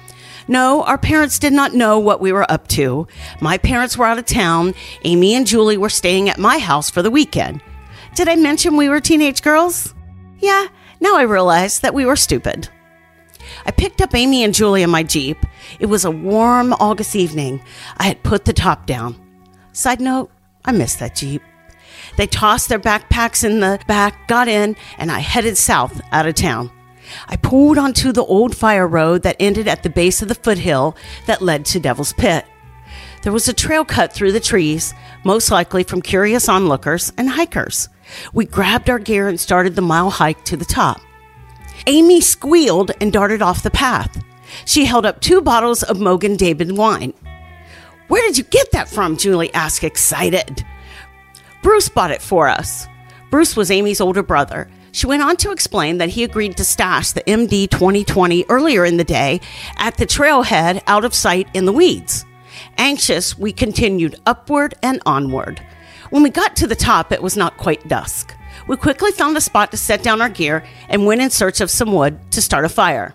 No, 0.50 0.84
our 0.84 0.98
parents 0.98 1.40
did 1.40 1.54
not 1.54 1.74
know 1.74 1.98
what 1.98 2.20
we 2.20 2.34
were 2.34 2.52
up 2.52 2.68
to. 2.68 3.08
My 3.40 3.58
parents 3.58 3.98
were 3.98 4.06
out 4.06 4.20
of 4.20 4.26
town. 4.26 4.74
Amy 5.06 5.34
and 5.34 5.48
Julie 5.48 5.78
were 5.78 5.88
staying 5.88 6.28
at 6.28 6.40
my 6.40 6.58
house 6.58 6.90
for 6.90 7.02
the 7.02 7.10
weekend. 7.10 7.64
Did 8.16 8.28
I 8.28 8.36
mention 8.36 8.76
we 8.76 8.90
were 8.90 9.00
teenage 9.00 9.44
girls? 9.44 9.96
Yeah, 10.40 10.68
now 11.00 11.16
I 11.16 11.22
realize 11.22 11.80
that 11.80 11.94
we 11.94 12.06
were 12.06 12.18
stupid. 12.18 12.68
I 13.68 13.72
picked 13.72 14.02
up 14.02 14.16
Amy 14.16 14.46
and 14.46 14.54
Julie 14.54 14.82
in 14.82 14.90
my 14.90 15.04
Jeep. 15.04 15.46
It 15.80 15.88
was 15.88 16.06
a 16.06 16.12
warm 16.12 16.72
August 16.74 17.18
evening. 17.18 17.62
I 17.98 18.06
had 18.06 18.24
put 18.24 18.46
the 18.46 18.54
top 18.54 18.86
down. 18.86 19.16
Side 19.74 20.00
note, 20.00 20.32
I 20.64 20.72
miss 20.72 20.96
that 20.96 21.16
Jeep. 21.16 21.42
They 22.16 22.28
tossed 22.28 22.70
their 22.70 22.80
backpacks 22.80 23.44
in 23.44 23.60
the 23.60 23.80
back, 23.86 24.28
got 24.30 24.48
in, 24.48 24.78
and 24.98 25.12
I 25.12 25.20
headed 25.20 25.58
south 25.58 26.02
out 26.14 26.26
of 26.26 26.36
town. 26.36 26.72
I 27.28 27.36
pulled 27.36 27.78
onto 27.78 28.14
the 28.14 28.24
old 28.24 28.56
fire 28.56 28.88
road 28.88 29.24
that 29.24 29.36
ended 29.40 29.68
at 29.68 29.84
the 29.84 29.90
base 29.90 30.22
of 30.22 30.30
the 30.30 30.36
foothill 30.36 30.96
that 31.26 31.42
led 31.42 31.66
to 31.68 31.80
Devil's 31.80 32.14
Pit. 32.14 32.46
There 33.24 33.34
was 33.34 33.50
a 33.50 33.54
trail 33.54 33.84
cut 33.84 34.14
through 34.14 34.32
the 34.32 34.40
trees, 34.40 34.94
most 35.26 35.52
likely 35.52 35.84
from 35.84 36.02
curious 36.02 36.48
onlookers 36.48 37.12
and 37.18 37.30
hikers. 37.30 37.90
We 38.34 38.46
grabbed 38.46 38.90
our 38.90 39.00
gear 39.00 39.28
and 39.28 39.40
started 39.40 39.76
the 39.76 39.82
mile 39.82 40.10
hike 40.10 40.46
to 40.46 40.56
the 40.56 40.66
top. 40.66 41.02
Amy 41.88 42.20
squealed 42.20 42.92
and 43.00 43.14
darted 43.14 43.42
off 43.42 43.64
the 43.64 43.72
path. 43.72 44.24
She 44.66 44.84
held 44.84 45.06
up 45.06 45.22
two 45.22 45.42
bottles 45.42 45.84
of 45.84 45.98
Mogen 45.98 46.38
David 46.38 46.78
wine. 46.78 47.14
Where 48.10 48.22
did 48.28 48.38
you 48.38 48.44
get 48.44 48.72
that 48.74 48.90
from? 48.90 49.16
Julie 49.18 49.54
asked, 49.54 49.86
excited. 49.86 50.66
Bruce 51.64 51.88
bought 51.88 52.12
it 52.12 52.22
for 52.22 52.50
us. 52.50 52.88
Bruce 53.30 53.56
was 53.56 53.72
Amy's 53.72 54.02
older 54.02 54.22
brother. 54.22 54.70
She 54.92 55.08
went 55.08 55.24
on 55.24 55.38
to 55.38 55.52
explain 55.52 55.98
that 55.98 56.10
he 56.10 56.24
agreed 56.24 56.58
to 56.58 56.66
stash 56.66 57.12
the 57.12 57.22
MD 57.22 57.70
2020 57.70 58.46
earlier 58.50 58.84
in 58.84 58.98
the 58.98 59.04
day 59.04 59.40
at 59.78 59.96
the 59.96 60.06
trailhead 60.06 60.82
out 60.88 61.06
of 61.06 61.14
sight 61.14 61.48
in 61.54 61.66
the 61.66 61.74
weeds. 61.74 62.26
Anxious, 62.78 63.38
we 63.38 63.54
continued 63.54 64.20
upward 64.26 64.74
and 64.84 65.02
onward. 65.06 65.62
When 66.10 66.24
we 66.24 66.30
got 66.30 66.56
to 66.58 66.68
the 66.68 66.76
top, 66.76 67.12
it 67.12 67.22
was 67.22 67.38
not 67.38 67.58
quite 67.58 67.88
dusk. 67.88 68.37
We 68.68 68.76
quickly 68.76 69.12
found 69.12 69.38
a 69.38 69.42
spot 69.42 69.72
to 69.72 69.78
set 69.78 70.04
down 70.04 70.22
our 70.22 70.30
gear 70.30 70.64
and 70.90 71.06
went 71.06 71.22
in 71.22 71.30
search 71.30 71.62
of 71.62 71.72
some 71.72 71.94
wood 71.94 72.20
to 72.32 72.42
start 72.42 72.66
a 72.66 72.70
fire. 72.70 73.14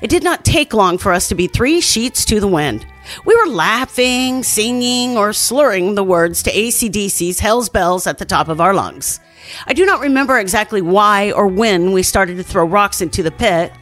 It 0.00 0.10
did 0.10 0.22
not 0.22 0.44
take 0.44 0.74
long 0.74 0.98
for 0.98 1.12
us 1.12 1.28
to 1.28 1.34
be 1.34 1.46
three 1.46 1.80
sheets 1.80 2.24
to 2.26 2.40
the 2.40 2.46
wind. 2.48 2.86
We 3.24 3.34
were 3.34 3.52
laughing, 3.52 4.42
singing, 4.42 5.16
or 5.16 5.32
slurring 5.32 5.94
the 5.94 6.04
words 6.04 6.42
to 6.44 6.52
ACDC's 6.52 7.40
Hell's 7.40 7.68
Bells 7.68 8.06
at 8.06 8.18
the 8.18 8.24
top 8.24 8.48
of 8.48 8.60
our 8.60 8.74
lungs. 8.74 9.20
I 9.66 9.72
do 9.72 9.86
not 9.86 10.00
remember 10.00 10.38
exactly 10.38 10.82
why 10.82 11.32
or 11.32 11.46
when 11.46 11.92
we 11.92 12.02
started 12.02 12.36
to 12.36 12.42
throw 12.42 12.64
rocks 12.64 13.00
into 13.00 13.22
the 13.22 13.30
pit. 13.30 13.72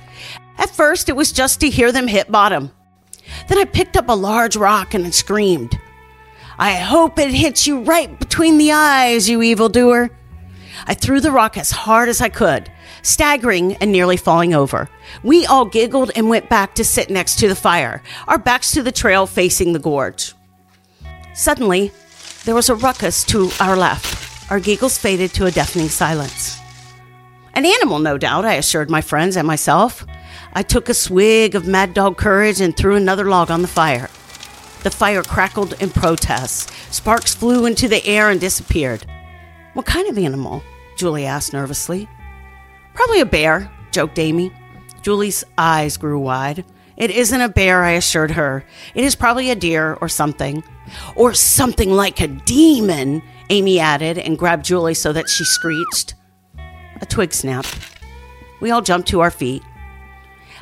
At 0.59 0.71
first, 0.71 1.09
it 1.09 1.16
was 1.16 1.33
just 1.33 1.61
to 1.61 1.71
hear 1.71 1.93
them 1.93 2.09
hit 2.09 2.31
bottom. 2.31 2.71
Then 3.49 3.59
I 3.59 3.64
picked 3.64 3.97
up 3.97 4.09
a 4.09 4.14
large 4.14 4.57
rock 4.57 4.95
and 4.95 5.14
screamed. 5.14 5.78
I 6.59 6.75
hope 6.75 7.19
it 7.19 7.33
hits 7.33 7.66
you 7.66 7.81
right 7.81 8.19
between 8.19 8.57
the 8.57 8.73
eyes, 8.73 9.28
you 9.28 9.43
evildoer. 9.43 10.11
I 10.87 10.95
threw 10.95 11.21
the 11.21 11.33
rock 11.33 11.56
as 11.56 11.71
hard 11.71 12.09
as 12.09 12.21
I 12.21 12.28
could, 12.28 12.71
staggering 13.02 13.76
and 13.76 13.90
nearly 13.90 14.16
falling 14.16 14.54
over. 14.54 14.88
We 15.23 15.47
all 15.47 15.64
giggled 15.64 16.11
and 16.14 16.28
went 16.28 16.49
back 16.49 16.75
to 16.75 16.85
sit 16.85 17.11
next 17.11 17.38
to 17.40 17.49
the 17.49 17.54
fire, 17.54 18.02
our 18.28 18.38
backs 18.38 18.73
to 18.73 18.83
the 18.83 18.92
trail 18.92 19.26
facing 19.26 19.73
the 19.73 19.78
gorge. 19.78 20.35
Suddenly, 21.35 21.92
there 22.45 22.54
was 22.54 22.68
a 22.68 22.75
ruckus 22.75 23.25
to 23.25 23.50
our 23.61 23.76
left. 23.76 24.50
Our 24.50 24.61
giggles 24.61 24.99
faded 24.99 25.33
to 25.35 25.47
a 25.47 25.50
deafening 25.50 25.88
silence. 25.88 26.59
An 27.54 27.66
animal, 27.66 27.99
no 27.99 28.18
doubt, 28.18 28.45
I 28.45 28.54
assured 28.54 28.90
my 28.90 29.00
friends 29.00 29.37
and 29.37 29.47
myself. 29.47 30.04
I 30.52 30.62
took 30.62 30.88
a 30.88 30.95
swig 30.95 31.54
of 31.54 31.66
mad 31.66 31.95
dog 31.95 32.16
courage 32.16 32.61
and 32.61 32.76
threw 32.76 32.97
another 32.97 33.28
log 33.28 33.50
on 33.50 33.62
the 33.62 33.68
fire. 33.68 34.09
The 34.83 34.90
fire 34.90 35.23
crackled 35.23 35.75
in 35.80 35.90
protest. 35.90 36.71
Sparks 36.92 37.35
flew 37.35 37.66
into 37.66 37.88
the 37.88 38.06
air 38.06 38.30
and 38.30 38.40
disappeared. 38.40 39.04
What 39.76 39.85
kind 39.85 40.09
of 40.09 40.16
animal? 40.16 40.62
Julie 40.97 41.26
asked 41.26 41.52
nervously. 41.52 42.09
Probably 42.95 43.21
a 43.21 43.26
bear, 43.26 43.71
joked 43.90 44.18
Amy. 44.18 44.50
Julie's 45.02 45.45
eyes 45.59 45.99
grew 45.99 46.18
wide. 46.18 46.64
It 46.97 47.11
isn't 47.11 47.42
a 47.42 47.50
bear, 47.50 47.85
I 47.85 47.90
assured 47.90 48.30
her. 48.30 48.64
It 48.95 49.04
is 49.04 49.14
probably 49.14 49.50
a 49.50 49.54
deer 49.54 49.99
or 50.00 50.09
something. 50.09 50.64
Or 51.14 51.35
something 51.35 51.90
like 51.90 52.23
a 52.23 52.26
demon, 52.26 53.23
Amy 53.50 53.78
added 53.78 54.16
and 54.16 54.38
grabbed 54.38 54.64
Julie 54.64 54.95
so 54.95 55.12
that 55.12 55.28
she 55.28 55.45
screeched. 55.45 56.14
A 57.02 57.04
twig 57.04 57.35
snapped. 57.35 57.78
We 58.62 58.71
all 58.71 58.80
jumped 58.80 59.09
to 59.09 59.21
our 59.21 59.30
feet. 59.30 59.62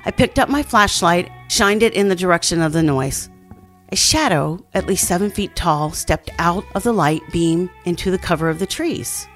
I 0.04 0.10
picked 0.10 0.40
up 0.40 0.48
my 0.48 0.64
flashlight, 0.64 1.30
shined 1.46 1.84
it 1.84 1.94
in 1.94 2.08
the 2.08 2.16
direction 2.16 2.60
of 2.60 2.72
the 2.72 2.82
noise. 2.82 3.30
A 3.94 3.96
shadow, 3.96 4.58
at 4.74 4.88
least 4.88 5.06
seven 5.06 5.30
feet 5.30 5.54
tall, 5.54 5.92
stepped 5.92 6.28
out 6.40 6.64
of 6.74 6.82
the 6.82 6.92
light 6.92 7.22
beam 7.30 7.70
into 7.84 8.10
the 8.10 8.18
cover 8.18 8.48
of 8.48 8.58
the 8.58 8.66
trees. 8.66 9.28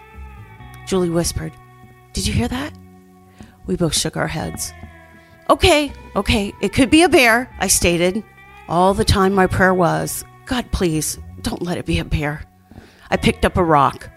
Julie 0.84 1.10
whispered, 1.10 1.52
Did 2.12 2.26
you 2.26 2.32
hear 2.32 2.48
that? 2.48 2.72
We 3.66 3.76
both 3.76 3.96
shook 3.96 4.16
our 4.16 4.26
heads. 4.26 4.72
Okay, 5.48 5.92
okay, 6.16 6.52
it 6.60 6.72
could 6.72 6.90
be 6.90 7.04
a 7.04 7.08
bear, 7.08 7.48
I 7.60 7.68
stated. 7.68 8.24
All 8.68 8.94
the 8.94 9.04
time 9.04 9.32
my 9.32 9.46
prayer 9.46 9.72
was, 9.72 10.24
God, 10.44 10.68
please, 10.72 11.20
don't 11.42 11.62
let 11.62 11.78
it 11.78 11.86
be 11.86 12.00
a 12.00 12.04
bear. 12.04 12.42
I 13.12 13.16
picked 13.16 13.44
up 13.44 13.58
a 13.58 13.62
rock. 13.62 14.10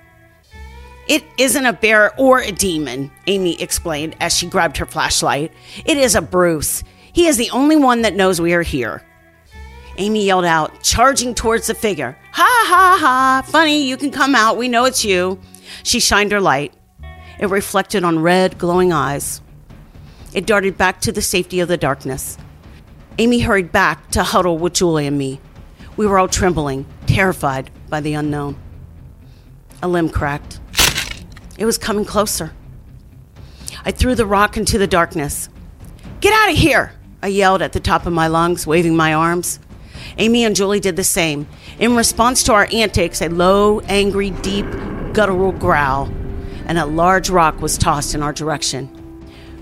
It 1.07 1.23
isn't 1.37 1.67
a 1.67 1.73
bear 1.73 2.19
or 2.19 2.39
a 2.39 2.51
demon, 2.51 3.11
Amy 3.27 3.61
explained 3.61 4.15
as 4.19 4.35
she 4.35 4.49
grabbed 4.49 4.77
her 4.77 4.87
flashlight. 4.87 5.53
It 5.85 5.97
is 5.97 6.15
a 6.15 6.21
Bruce. 6.23 6.83
He 7.13 7.27
is 7.27 7.37
the 7.37 7.51
only 7.51 7.75
one 7.75 8.01
that 8.01 8.15
knows 8.15 8.41
we 8.41 8.55
are 8.55 8.63
here. 8.63 9.05
Amy 9.97 10.25
yelled 10.25 10.45
out, 10.45 10.81
charging 10.83 11.35
towards 11.35 11.67
the 11.67 11.75
figure. 11.75 12.17
Ha 12.31 12.65
ha 12.67 12.97
ha! 12.99 13.43
Funny, 13.45 13.83
you 13.83 13.97
can 13.97 14.11
come 14.11 14.35
out. 14.35 14.57
We 14.57 14.67
know 14.67 14.85
it's 14.85 15.03
you. 15.03 15.39
She 15.83 15.99
shined 15.99 16.31
her 16.31 16.41
light. 16.41 16.73
It 17.39 17.49
reflected 17.49 18.03
on 18.03 18.19
red, 18.19 18.57
glowing 18.57 18.93
eyes. 18.93 19.41
It 20.33 20.45
darted 20.45 20.77
back 20.77 21.01
to 21.01 21.11
the 21.11 21.21
safety 21.21 21.59
of 21.59 21.67
the 21.67 21.77
darkness. 21.77 22.37
Amy 23.17 23.39
hurried 23.39 23.71
back 23.71 24.09
to 24.11 24.23
huddle 24.23 24.57
with 24.57 24.73
Julie 24.73 25.07
and 25.07 25.17
me. 25.17 25.39
We 25.97 26.07
were 26.07 26.17
all 26.17 26.29
trembling, 26.29 26.85
terrified 27.05 27.69
by 27.89 27.99
the 27.99 28.13
unknown. 28.13 28.57
A 29.83 29.87
limb 29.87 30.09
cracked. 30.09 30.59
It 31.57 31.65
was 31.65 31.77
coming 31.77 32.05
closer. 32.05 32.53
I 33.83 33.91
threw 33.91 34.15
the 34.15 34.25
rock 34.25 34.55
into 34.55 34.77
the 34.77 34.87
darkness. 34.87 35.49
Get 36.21 36.33
out 36.33 36.51
of 36.51 36.57
here! 36.57 36.93
I 37.21 37.27
yelled 37.27 37.61
at 37.61 37.73
the 37.73 37.79
top 37.79 38.05
of 38.05 38.13
my 38.13 38.27
lungs, 38.27 38.65
waving 38.65 38.95
my 38.95 39.13
arms. 39.13 39.59
Amy 40.17 40.43
and 40.43 40.55
Julie 40.55 40.79
did 40.79 40.95
the 40.95 41.03
same. 41.03 41.47
In 41.79 41.95
response 41.95 42.43
to 42.43 42.53
our 42.53 42.67
antics, 42.71 43.21
a 43.21 43.29
low, 43.29 43.79
angry, 43.81 44.29
deep, 44.29 44.65
guttural 45.13 45.51
growl, 45.51 46.05
and 46.65 46.77
a 46.77 46.85
large 46.85 47.29
rock 47.29 47.61
was 47.61 47.77
tossed 47.77 48.15
in 48.15 48.23
our 48.23 48.33
direction. 48.33 48.89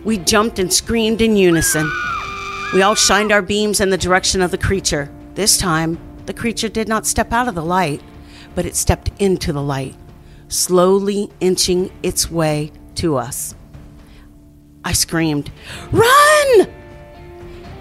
We 0.04 0.18
jumped 0.18 0.60
and 0.60 0.72
screamed 0.72 1.22
in 1.22 1.36
unison. 1.36 1.90
We 2.74 2.82
all 2.82 2.96
shined 2.96 3.32
our 3.32 3.42
beams 3.42 3.80
in 3.80 3.90
the 3.90 3.98
direction 3.98 4.42
of 4.42 4.52
the 4.52 4.58
creature. 4.58 5.12
This 5.36 5.58
time, 5.58 6.00
the 6.26 6.34
creature 6.34 6.70
did 6.70 6.88
not 6.88 7.08
step 7.08 7.34
out 7.34 7.48
of 7.48 7.56
the 7.56 7.64
light, 7.64 8.02
but 8.56 8.66
it 8.66 8.76
stepped 8.76 9.12
into 9.20 9.52
the 9.52 9.62
light, 9.62 9.96
slowly 10.48 11.30
inching 11.40 11.92
its 12.04 12.30
way 12.30 12.72
to 12.96 13.18
us. 13.18 13.56
I 14.84 14.94
screamed, 14.94 15.52
Run! 15.92 16.68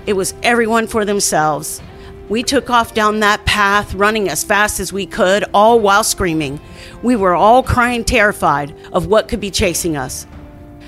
It 0.07 0.15
was 0.15 0.35
everyone 0.43 0.87
for 0.87 1.05
themselves. 1.05 1.83
We 2.29 2.43
took 2.43 2.69
off 2.69 2.93
down 2.93 3.21
that 3.21 3.47
path, 3.47 3.95
running 3.95 4.29
as 4.29 4.45
fast 4.45 4.81
as 4.81 4.93
we 4.93 5.07
could, 5.07 5.45
all 5.55 5.81
while 5.81 6.05
screaming. 6.05 6.61
We 7.03 7.17
were 7.17 7.35
all 7.35 7.63
crying, 7.63 8.05
terrified 8.05 8.75
of 8.93 9.07
what 9.07 9.29
could 9.29 9.41
be 9.41 9.51
chasing 9.51 9.97
us. 9.97 10.27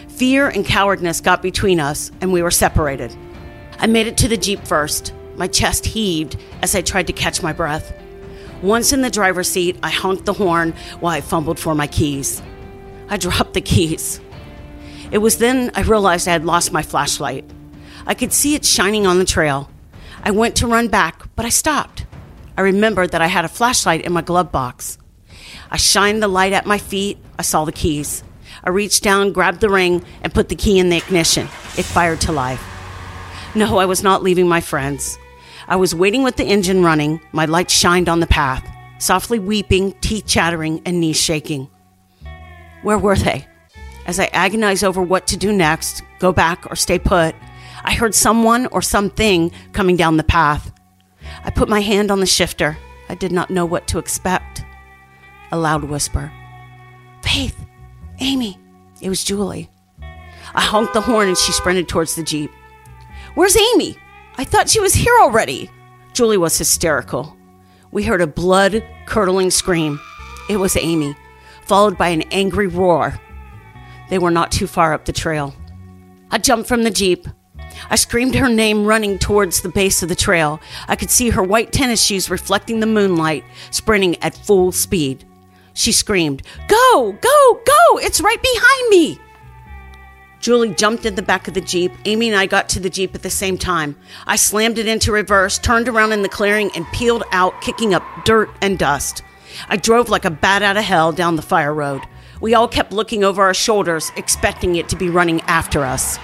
Fear 0.08 0.48
and 0.48 0.66
cowardice 0.66 1.22
got 1.22 1.40
between 1.40 1.80
us, 1.80 2.12
and 2.20 2.30
we 2.30 2.42
were 2.42 2.50
separated. 2.50 3.16
I 3.78 3.86
made 3.86 4.06
it 4.06 4.18
to 4.18 4.28
the 4.28 4.36
Jeep 4.36 4.66
first. 4.66 5.14
My 5.36 5.46
chest 5.46 5.86
heaved 5.86 6.36
as 6.60 6.74
I 6.74 6.82
tried 6.82 7.06
to 7.06 7.14
catch 7.14 7.42
my 7.42 7.54
breath. 7.54 7.94
Once 8.60 8.92
in 8.92 9.00
the 9.00 9.08
driver's 9.08 9.48
seat, 9.48 9.78
I 9.82 9.88
honked 9.88 10.26
the 10.26 10.34
horn 10.34 10.74
while 11.00 11.14
I 11.14 11.22
fumbled 11.22 11.58
for 11.58 11.74
my 11.74 11.86
keys. 11.86 12.42
I 13.08 13.16
dropped 13.16 13.54
the 13.54 13.62
keys. 13.62 14.20
It 15.10 15.18
was 15.18 15.38
then 15.38 15.70
I 15.74 15.80
realized 15.80 16.28
I 16.28 16.32
had 16.32 16.44
lost 16.44 16.70
my 16.70 16.82
flashlight. 16.82 17.50
I 18.06 18.12
could 18.12 18.34
see 18.34 18.54
it 18.54 18.66
shining 18.66 19.06
on 19.06 19.18
the 19.18 19.24
trail. 19.24 19.70
I 20.22 20.30
went 20.30 20.56
to 20.56 20.66
run 20.66 20.88
back, 20.88 21.22
but 21.34 21.46
I 21.46 21.48
stopped. 21.48 22.04
I 22.56 22.62
remembered 22.62 23.12
that 23.12 23.22
I 23.22 23.26
had 23.26 23.44
a 23.44 23.48
flashlight 23.48 24.04
in 24.04 24.12
my 24.12 24.22
glove 24.22 24.52
box. 24.52 24.98
I 25.70 25.76
shined 25.78 26.22
the 26.22 26.28
light 26.28 26.52
at 26.52 26.66
my 26.66 26.78
feet. 26.78 27.18
I 27.38 27.42
saw 27.42 27.64
the 27.64 27.72
keys. 27.72 28.22
I 28.62 28.70
reached 28.70 29.02
down, 29.02 29.32
grabbed 29.32 29.60
the 29.60 29.70
ring, 29.70 30.04
and 30.22 30.34
put 30.34 30.48
the 30.48 30.56
key 30.56 30.78
in 30.78 30.90
the 30.90 30.98
ignition. 30.98 31.46
It 31.78 31.84
fired 31.84 32.20
to 32.22 32.32
life. 32.32 32.62
No, 33.54 33.78
I 33.78 33.86
was 33.86 34.02
not 34.02 34.22
leaving 34.22 34.46
my 34.46 34.60
friends. 34.60 35.18
I 35.66 35.76
was 35.76 35.94
waiting 35.94 36.22
with 36.22 36.36
the 36.36 36.44
engine 36.44 36.84
running. 36.84 37.20
My 37.32 37.46
light 37.46 37.70
shined 37.70 38.08
on 38.08 38.20
the 38.20 38.26
path, 38.26 38.68
softly 38.98 39.38
weeping, 39.38 39.92
teeth 40.00 40.26
chattering, 40.26 40.82
and 40.84 41.00
knees 41.00 41.20
shaking. 41.20 41.68
Where 42.82 42.98
were 42.98 43.16
they? 43.16 43.46
As 44.06 44.20
I 44.20 44.26
agonized 44.26 44.84
over 44.84 45.02
what 45.02 45.26
to 45.28 45.36
do 45.36 45.52
next 45.52 46.02
go 46.18 46.32
back 46.32 46.70
or 46.70 46.76
stay 46.76 46.98
put 46.98 47.34
I 47.84 47.94
heard 47.94 48.14
someone 48.14 48.66
or 48.66 48.82
something 48.82 49.50
coming 49.72 49.96
down 49.96 50.16
the 50.16 50.24
path. 50.24 50.72
I 51.44 51.50
put 51.50 51.68
my 51.68 51.80
hand 51.80 52.10
on 52.10 52.20
the 52.20 52.26
shifter. 52.26 52.76
I 53.08 53.14
did 53.14 53.32
not 53.32 53.50
know 53.50 53.64
what 53.64 53.86
to 53.88 53.98
expect. 53.98 54.64
A 55.52 55.58
loud 55.58 55.84
whisper 55.84 56.32
Faith, 57.22 57.56
Amy. 58.20 58.58
It 59.00 59.08
was 59.08 59.24
Julie. 59.24 59.70
I 60.54 60.62
honked 60.62 60.94
the 60.94 61.00
horn 61.00 61.28
and 61.28 61.38
she 61.38 61.52
sprinted 61.52 61.88
towards 61.88 62.14
the 62.14 62.22
Jeep. 62.22 62.50
Where's 63.34 63.56
Amy? 63.56 63.96
I 64.36 64.44
thought 64.44 64.68
she 64.68 64.80
was 64.80 64.94
here 64.94 65.16
already. 65.20 65.70
Julie 66.12 66.36
was 66.36 66.58
hysterical. 66.58 67.36
We 67.92 68.04
heard 68.04 68.20
a 68.20 68.26
blood 68.26 68.84
curdling 69.06 69.50
scream. 69.50 70.00
It 70.48 70.56
was 70.56 70.76
Amy, 70.76 71.16
followed 71.66 71.96
by 71.96 72.08
an 72.08 72.22
angry 72.30 72.66
roar. 72.66 73.18
They 74.08 74.18
were 74.18 74.30
not 74.30 74.50
too 74.50 74.66
far 74.66 74.92
up 74.92 75.04
the 75.04 75.12
trail. 75.12 75.54
I 76.30 76.38
jumped 76.38 76.68
from 76.68 76.82
the 76.82 76.90
Jeep. 76.90 77.26
I 77.88 77.96
screamed 77.96 78.34
her 78.34 78.48
name 78.48 78.84
running 78.84 79.18
towards 79.18 79.60
the 79.60 79.68
base 79.68 80.02
of 80.02 80.08
the 80.08 80.14
trail. 80.14 80.60
I 80.88 80.96
could 80.96 81.10
see 81.10 81.30
her 81.30 81.42
white 81.42 81.72
tennis 81.72 82.02
shoes 82.02 82.30
reflecting 82.30 82.80
the 82.80 82.86
moonlight, 82.86 83.44
sprinting 83.70 84.16
at 84.22 84.36
full 84.36 84.72
speed. 84.72 85.24
She 85.72 85.92
screamed, 85.92 86.42
Go, 86.68 87.12
go, 87.20 87.60
go! 87.64 87.98
It's 87.98 88.20
right 88.20 88.42
behind 88.42 88.88
me! 88.90 89.20
Julie 90.40 90.74
jumped 90.74 91.04
in 91.04 91.14
the 91.14 91.22
back 91.22 91.48
of 91.48 91.54
the 91.54 91.60
Jeep. 91.60 91.92
Amy 92.06 92.28
and 92.28 92.36
I 92.36 92.46
got 92.46 92.68
to 92.70 92.80
the 92.80 92.88
Jeep 92.90 93.14
at 93.14 93.22
the 93.22 93.30
same 93.30 93.58
time. 93.58 93.96
I 94.26 94.36
slammed 94.36 94.78
it 94.78 94.88
into 94.88 95.12
reverse, 95.12 95.58
turned 95.58 95.86
around 95.86 96.12
in 96.12 96.22
the 96.22 96.30
clearing, 96.30 96.70
and 96.74 96.86
peeled 96.92 97.24
out, 97.30 97.60
kicking 97.60 97.92
up 97.92 98.02
dirt 98.24 98.48
and 98.62 98.78
dust. 98.78 99.22
I 99.68 99.76
drove 99.76 100.08
like 100.08 100.24
a 100.24 100.30
bat 100.30 100.62
out 100.62 100.78
of 100.78 100.84
hell 100.84 101.12
down 101.12 101.36
the 101.36 101.42
fire 101.42 101.74
road. 101.74 102.02
We 102.40 102.54
all 102.54 102.68
kept 102.68 102.92
looking 102.92 103.22
over 103.22 103.42
our 103.42 103.52
shoulders, 103.52 104.10
expecting 104.16 104.76
it 104.76 104.88
to 104.88 104.96
be 104.96 105.10
running 105.10 105.42
after 105.42 105.84
us. 105.84 106.18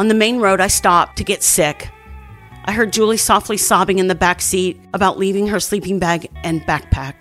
On 0.00 0.08
the 0.08 0.14
main 0.14 0.38
road, 0.38 0.62
I 0.62 0.68
stopped 0.68 1.18
to 1.18 1.24
get 1.24 1.42
sick. 1.42 1.90
I 2.64 2.72
heard 2.72 2.90
Julie 2.90 3.18
softly 3.18 3.58
sobbing 3.58 3.98
in 3.98 4.06
the 4.06 4.14
back 4.14 4.40
seat 4.40 4.80
about 4.94 5.18
leaving 5.18 5.48
her 5.48 5.60
sleeping 5.60 5.98
bag 5.98 6.30
and 6.36 6.62
backpack. 6.62 7.16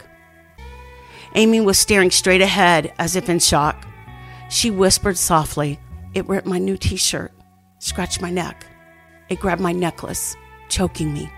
Amy 1.36 1.59
was 1.59 1.77
staring 1.77 2.09
straight 2.09 2.39
ahead 2.39 2.93
as 2.98 3.17
if 3.17 3.27
in 3.27 3.39
shock. 3.39 3.86
She 4.50 4.71
whispered 4.71 5.17
softly, 5.17 5.77
It 6.13 6.25
ripped 6.29 6.48
my 6.48 6.57
new 6.57 6.77
t 6.77 6.95
shirt, 6.95 7.33
scratched 7.79 8.21
my 8.21 8.29
neck. 8.29 8.65
It 9.27 9.41
grabbed 9.41 9.59
my 9.59 9.74
necklace, 9.74 10.38
choking 10.69 11.13
me. 11.13 11.29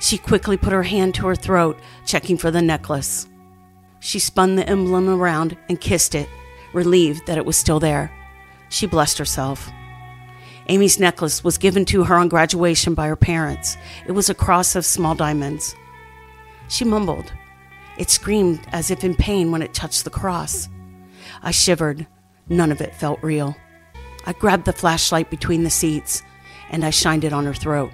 She 0.00 0.18
quickly 0.18 0.56
put 0.56 0.72
her 0.72 0.82
hand 0.82 1.14
to 1.14 1.28
her 1.28 1.36
throat, 1.36 1.78
checking 2.06 2.36
for 2.36 2.50
the 2.50 2.60
necklace. 2.60 3.28
She 4.00 4.18
spun 4.18 4.56
the 4.56 4.68
emblem 4.68 5.08
around 5.08 5.56
and 5.68 5.80
kissed 5.80 6.16
it, 6.16 6.28
relieved 6.72 7.28
that 7.28 7.38
it 7.38 7.46
was 7.46 7.56
still 7.56 7.78
there. 7.78 8.10
She 8.68 8.88
blessed 8.88 9.18
herself. 9.18 9.70
Amy's 10.72 10.98
necklace 10.98 11.44
was 11.44 11.58
given 11.58 11.84
to 11.84 12.04
her 12.04 12.14
on 12.14 12.30
graduation 12.30 12.94
by 12.94 13.06
her 13.06 13.14
parents. 13.14 13.76
It 14.06 14.12
was 14.12 14.30
a 14.30 14.34
cross 14.34 14.74
of 14.74 14.86
small 14.86 15.14
diamonds. 15.14 15.76
She 16.68 16.86
mumbled. 16.86 17.30
It 17.98 18.08
screamed 18.08 18.58
as 18.72 18.90
if 18.90 19.04
in 19.04 19.14
pain 19.14 19.50
when 19.50 19.60
it 19.60 19.74
touched 19.74 20.04
the 20.04 20.08
cross. 20.08 20.70
I 21.42 21.50
shivered. 21.50 22.06
None 22.48 22.72
of 22.72 22.80
it 22.80 22.94
felt 22.94 23.22
real. 23.22 23.54
I 24.24 24.32
grabbed 24.32 24.64
the 24.64 24.72
flashlight 24.72 25.28
between 25.28 25.62
the 25.62 25.68
seats 25.68 26.22
and 26.70 26.86
I 26.86 26.90
shined 26.90 27.24
it 27.24 27.34
on 27.34 27.44
her 27.44 27.52
throat. 27.52 27.92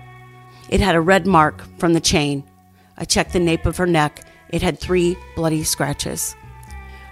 It 0.68 0.78
had 0.78 0.94
a 0.94 1.00
red 1.00 1.26
mark 1.26 1.64
from 1.78 1.94
the 1.94 2.00
chain. 2.00 2.44
I 2.96 3.06
checked 3.06 3.32
the 3.32 3.40
nape 3.40 3.66
of 3.66 3.78
her 3.78 3.86
neck. 3.86 4.22
It 4.50 4.62
had 4.62 4.78
three 4.78 5.18
bloody 5.34 5.64
scratches. 5.64 6.36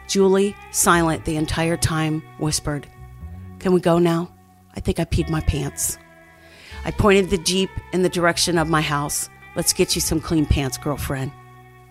Julie, 0.06 0.54
silent 0.70 1.24
the 1.24 1.34
entire 1.34 1.76
time, 1.76 2.22
whispered, 2.38 2.86
Can 3.58 3.72
we 3.72 3.80
go 3.80 3.98
now? 3.98 4.30
I 4.76 4.80
think 4.80 5.00
I 5.00 5.04
peed 5.04 5.28
my 5.30 5.40
pants. 5.40 5.98
I 6.84 6.90
pointed 6.90 7.30
the 7.30 7.38
Jeep 7.38 7.70
in 7.92 8.02
the 8.02 8.08
direction 8.08 8.58
of 8.58 8.68
my 8.68 8.82
house. 8.82 9.28
Let's 9.56 9.72
get 9.72 9.94
you 9.94 10.00
some 10.00 10.20
clean 10.20 10.46
pants, 10.46 10.78
girlfriend. 10.78 11.32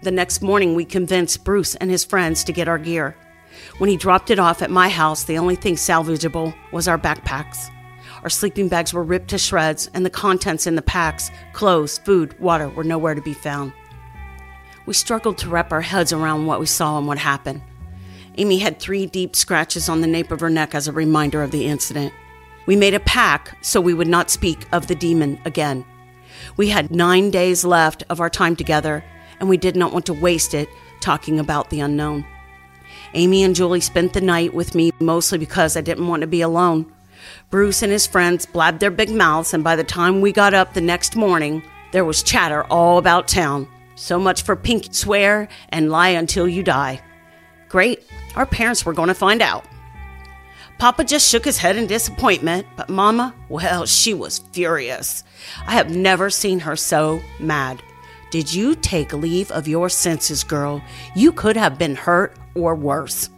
The 0.03 0.11
next 0.11 0.41
morning, 0.41 0.75
we 0.75 0.85
convinced 0.85 1.43
Bruce 1.43 1.75
and 1.75 1.89
his 1.89 2.05
friends 2.05 2.43
to 2.43 2.53
get 2.53 2.67
our 2.67 2.77
gear. 2.77 3.15
When 3.79 3.89
he 3.89 3.97
dropped 3.97 4.29
it 4.29 4.39
off 4.39 4.61
at 4.61 4.69
my 4.69 4.87
house, 4.87 5.23
the 5.23 5.37
only 5.37 5.55
thing 5.55 5.75
salvageable 5.75 6.53
was 6.71 6.87
our 6.87 6.97
backpacks. 6.97 7.69
Our 8.21 8.29
sleeping 8.29 8.69
bags 8.69 8.93
were 8.93 9.03
ripped 9.03 9.29
to 9.29 9.37
shreds, 9.37 9.89
and 9.93 10.05
the 10.05 10.09
contents 10.09 10.67
in 10.67 10.75
the 10.75 10.81
packs 10.81 11.31
clothes, 11.53 11.97
food, 11.99 12.39
water 12.39 12.69
were 12.69 12.83
nowhere 12.83 13.15
to 13.15 13.21
be 13.21 13.33
found. 13.33 13.73
We 14.85 14.93
struggled 14.93 15.37
to 15.39 15.49
wrap 15.49 15.71
our 15.71 15.81
heads 15.81 16.13
around 16.13 16.45
what 16.45 16.59
we 16.59 16.67
saw 16.67 16.97
and 16.97 17.07
what 17.07 17.17
happened. 17.17 17.61
Amy 18.37 18.59
had 18.59 18.79
three 18.79 19.05
deep 19.05 19.35
scratches 19.35 19.89
on 19.89 20.01
the 20.01 20.07
nape 20.07 20.31
of 20.31 20.41
her 20.41 20.49
neck 20.49 20.75
as 20.75 20.87
a 20.87 20.91
reminder 20.91 21.41
of 21.41 21.51
the 21.51 21.65
incident. 21.65 22.13
We 22.65 22.75
made 22.75 22.93
a 22.93 22.99
pact 22.99 23.65
so 23.65 23.80
we 23.80 23.93
would 23.93 24.08
not 24.08 24.30
speak 24.30 24.65
of 24.71 24.88
the 24.88 24.95
demon 24.95 25.39
again. 25.45 25.86
We 26.58 26.69
had 26.69 26.91
nine 26.91 27.32
days 27.32 27.63
left 27.63 28.04
of 28.10 28.19
our 28.19 28.30
time 28.30 28.56
together, 28.56 29.04
and 29.39 29.49
we 29.49 29.58
did 29.58 29.75
not 29.75 29.93
want 29.93 30.06
to 30.08 30.13
waste 30.13 30.54
it 30.54 30.69
talking 30.99 31.39
about 31.39 31.69
the 31.69 31.80
unknown. 31.80 32.25
Amy 33.13 33.43
and 33.43 33.56
Julie 33.56 33.82
spent 33.82 34.13
the 34.13 34.21
night 34.21 34.54
with 34.54 34.75
me 34.75 34.91
mostly 34.99 35.38
because 35.38 35.78
I 35.78 35.82
didn't 35.82 36.08
want 36.08 36.21
to 36.21 36.28
be 36.28 36.41
alone. 36.41 36.91
Bruce 37.49 37.82
and 37.82 37.91
his 37.91 38.08
friends 38.08 38.45
blabbed 38.45 38.80
their 38.80 38.91
big 38.91 39.10
mouths, 39.10 39.54
and 39.54 39.63
by 39.63 39.75
the 39.75 39.84
time 39.84 40.21
we 40.21 40.32
got 40.32 40.54
up 40.54 40.73
the 40.73 40.82
next 40.82 41.15
morning, 41.15 41.63
there 41.91 42.06
was 42.06 42.23
chatter 42.23 42.63
all 42.65 42.97
about 42.97 43.28
town. 43.28 43.67
So 43.95 44.19
much 44.19 44.41
for 44.41 44.56
pink 44.56 44.93
swear 44.93 45.47
and 45.69 45.89
lie 45.89 46.10
until 46.10 46.47
you 46.47 46.63
die. 46.63 47.01
Great, 47.69 48.04
our 48.36 48.45
parents 48.45 48.86
were 48.86 48.93
going 48.93 49.08
to 49.08 49.13
find 49.13 49.41
out. 49.41 49.65
Papa 50.77 51.05
just 51.05 51.29
shook 51.29 51.45
his 51.45 51.57
head 51.57 51.77
in 51.77 51.88
disappointment, 51.88 52.67
but 52.75 52.89
Mama, 52.89 53.33
well, 53.47 53.85
she 53.85 54.13
was 54.13 54.39
furious. 54.51 55.23
I 55.65 55.73
have 55.73 55.95
never 55.95 56.29
seen 56.29 56.59
her 56.59 56.75
so 56.75 57.21
mad. 57.39 57.81
Did 58.29 58.53
you 58.53 58.75
take 58.75 59.13
leave 59.13 59.51
of 59.51 59.67
your 59.67 59.88
senses, 59.88 60.43
girl? 60.43 60.81
You 61.15 61.31
could 61.31 61.55
have 61.55 61.77
been 61.77 61.95
hurt 61.95 62.35
or 62.55 62.75
worse. 62.75 63.29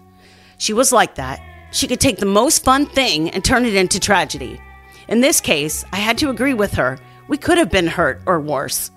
She 0.57 0.73
was 0.73 0.91
like 0.91 1.15
that. 1.15 1.39
She 1.71 1.87
could 1.87 1.99
take 1.99 2.17
the 2.17 2.25
most 2.25 2.63
fun 2.63 2.87
thing 2.87 3.29
and 3.29 3.45
turn 3.45 3.65
it 3.65 3.75
into 3.75 3.99
tragedy. 3.99 4.59
In 5.07 5.21
this 5.21 5.39
case, 5.39 5.85
I 5.93 5.97
had 5.97 6.17
to 6.19 6.29
agree 6.29 6.55
with 6.55 6.73
her. 6.73 6.97
We 7.27 7.37
could 7.37 7.59
have 7.59 7.69
been 7.69 7.87
hurt 7.87 8.21
or 8.25 8.39
worse. 8.39 8.89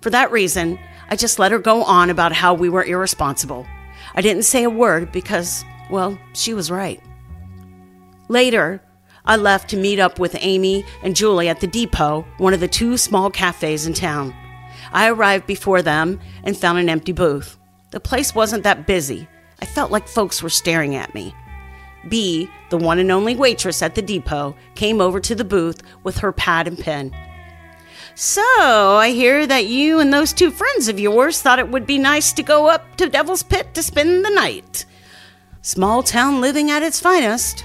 For 0.00 0.10
that 0.10 0.32
reason, 0.32 0.78
I 1.08 1.16
just 1.16 1.38
let 1.38 1.52
her 1.52 1.60
go 1.60 1.84
on 1.84 2.10
about 2.10 2.32
how 2.32 2.54
we 2.54 2.68
were 2.68 2.84
irresponsible. 2.84 3.66
I 4.16 4.20
didn't 4.20 4.42
say 4.42 4.64
a 4.64 4.70
word 4.70 5.12
because, 5.12 5.64
well, 5.90 6.18
she 6.32 6.54
was 6.54 6.70
right. 6.70 7.00
Later, 8.28 8.80
I 9.26 9.36
left 9.36 9.70
to 9.70 9.76
meet 9.76 9.98
up 9.98 10.18
with 10.18 10.36
Amy 10.40 10.84
and 11.02 11.16
Julie 11.16 11.48
at 11.48 11.60
the 11.60 11.66
depot, 11.66 12.26
one 12.38 12.54
of 12.54 12.60
the 12.60 12.68
two 12.68 12.96
small 12.96 13.30
cafes 13.30 13.86
in 13.86 13.94
town. 13.94 14.34
I 14.92 15.08
arrived 15.08 15.46
before 15.46 15.82
them 15.82 16.20
and 16.42 16.56
found 16.56 16.78
an 16.78 16.88
empty 16.88 17.12
booth. 17.12 17.58
The 17.90 18.00
place 18.00 18.34
wasn't 18.34 18.64
that 18.64 18.86
busy. 18.86 19.28
I 19.60 19.66
felt 19.66 19.90
like 19.90 20.08
folks 20.08 20.42
were 20.42 20.50
staring 20.50 20.94
at 20.94 21.14
me. 21.14 21.34
B, 22.08 22.50
the 22.70 22.76
one 22.76 22.98
and 22.98 23.10
only 23.10 23.34
waitress 23.34 23.82
at 23.82 23.94
the 23.94 24.02
depot, 24.02 24.56
came 24.74 25.00
over 25.00 25.20
to 25.20 25.34
the 25.34 25.44
booth 25.44 25.82
with 26.02 26.18
her 26.18 26.32
pad 26.32 26.68
and 26.68 26.78
pen. 26.78 27.16
So, 28.14 28.42
I 28.42 29.10
hear 29.10 29.46
that 29.46 29.66
you 29.66 29.98
and 29.98 30.12
those 30.12 30.32
two 30.32 30.50
friends 30.50 30.88
of 30.88 31.00
yours 31.00 31.40
thought 31.40 31.58
it 31.58 31.70
would 31.70 31.86
be 31.86 31.98
nice 31.98 32.32
to 32.34 32.42
go 32.42 32.66
up 32.66 32.96
to 32.96 33.08
Devil's 33.08 33.42
Pit 33.42 33.74
to 33.74 33.82
spend 33.82 34.24
the 34.24 34.30
night. 34.30 34.84
Small 35.62 36.02
town 36.02 36.40
living 36.40 36.70
at 36.70 36.82
its 36.82 37.00
finest. 37.00 37.64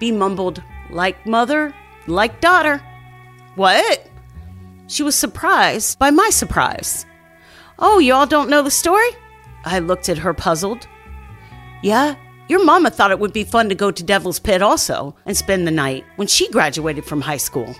B 0.00 0.10
mumbled, 0.10 0.60
like 0.90 1.24
mother, 1.24 1.72
like 2.08 2.40
daughter. 2.40 2.82
What? 3.54 4.08
She 4.88 5.04
was 5.04 5.14
surprised 5.14 6.00
by 6.00 6.10
my 6.10 6.30
surprise. 6.30 7.06
Oh, 7.78 8.00
you 8.00 8.12
all 8.12 8.26
don't 8.26 8.50
know 8.50 8.62
the 8.62 8.70
story? 8.70 9.10
I 9.64 9.78
looked 9.78 10.08
at 10.08 10.18
her 10.18 10.34
puzzled. 10.34 10.88
Yeah, 11.82 12.16
your 12.48 12.64
mama 12.64 12.90
thought 12.90 13.12
it 13.12 13.20
would 13.20 13.32
be 13.32 13.44
fun 13.44 13.68
to 13.68 13.74
go 13.76 13.90
to 13.90 14.02
Devil's 14.02 14.40
Pit 14.40 14.62
also 14.62 15.14
and 15.24 15.36
spend 15.36 15.66
the 15.66 15.70
night 15.70 16.04
when 16.16 16.26
she 16.26 16.50
graduated 16.50 17.04
from 17.04 17.20
high 17.20 17.36
school. 17.36 17.76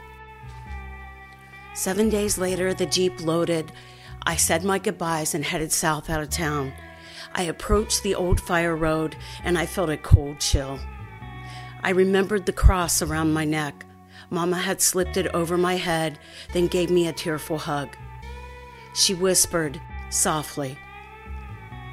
Seven 1.75 2.09
days 2.09 2.39
later, 2.39 2.73
the 2.73 2.87
Jeep 2.87 3.21
loaded. 3.21 3.73
I 4.23 4.37
said 4.37 4.63
my 4.63 4.79
goodbyes 4.79 5.35
and 5.35 5.45
headed 5.45 5.73
south 5.73 6.11
out 6.11 6.23
of 6.23 6.31
town. 6.31 6.73
I 7.35 7.43
approached 7.43 8.03
the 8.03 8.15
old 8.15 8.41
fire 8.41 8.77
road 8.77 9.17
and 9.43 9.59
I 9.59 9.67
felt 9.67 9.91
a 9.91 9.97
cold 9.97 10.41
chill. 10.41 10.79
I 11.83 11.91
remembered 11.91 12.45
the 12.45 12.53
cross 12.53 13.01
around 13.01 13.33
my 13.33 13.47
neck. 13.47 13.87
Mama 14.29 14.59
had 14.59 14.83
slipped 14.83 15.17
it 15.17 15.27
over 15.29 15.57
my 15.57 15.77
head, 15.77 16.19
then 16.53 16.67
gave 16.67 16.91
me 16.91 17.09
a 17.09 17.13
tearful 17.13 17.57
hug. 17.57 17.97
She 18.95 19.15
whispered 19.15 19.81
softly, 20.11 20.77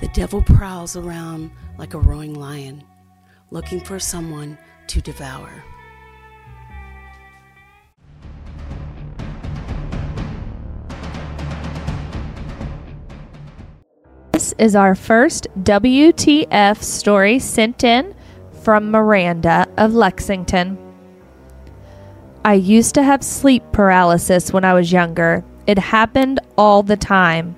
The 0.02 0.10
devil 0.10 0.42
prowls 0.42 0.98
around 0.98 1.52
like 1.78 1.94
a 1.94 2.00
roaring 2.00 2.34
lion, 2.34 2.84
looking 3.50 3.80
for 3.80 3.98
someone 3.98 4.58
to 4.88 5.02
devour. 5.02 5.64
This 14.34 14.54
is 14.58 14.76
our 14.76 14.96
first 14.96 15.48
WTF 15.64 16.84
story 16.84 17.40
sent 17.40 17.86
in 17.86 18.17
from 18.68 18.92
Miranda 18.92 19.66
of 19.78 19.94
Lexington. 19.94 20.78
I 22.44 22.56
used 22.56 22.96
to 22.96 23.02
have 23.02 23.24
sleep 23.24 23.64
paralysis 23.72 24.52
when 24.52 24.66
I 24.66 24.74
was 24.74 24.92
younger. 24.92 25.46
It 25.68 25.80
happened 25.80 26.42
all 26.58 26.84
the 26.84 26.98
time. 26.98 27.56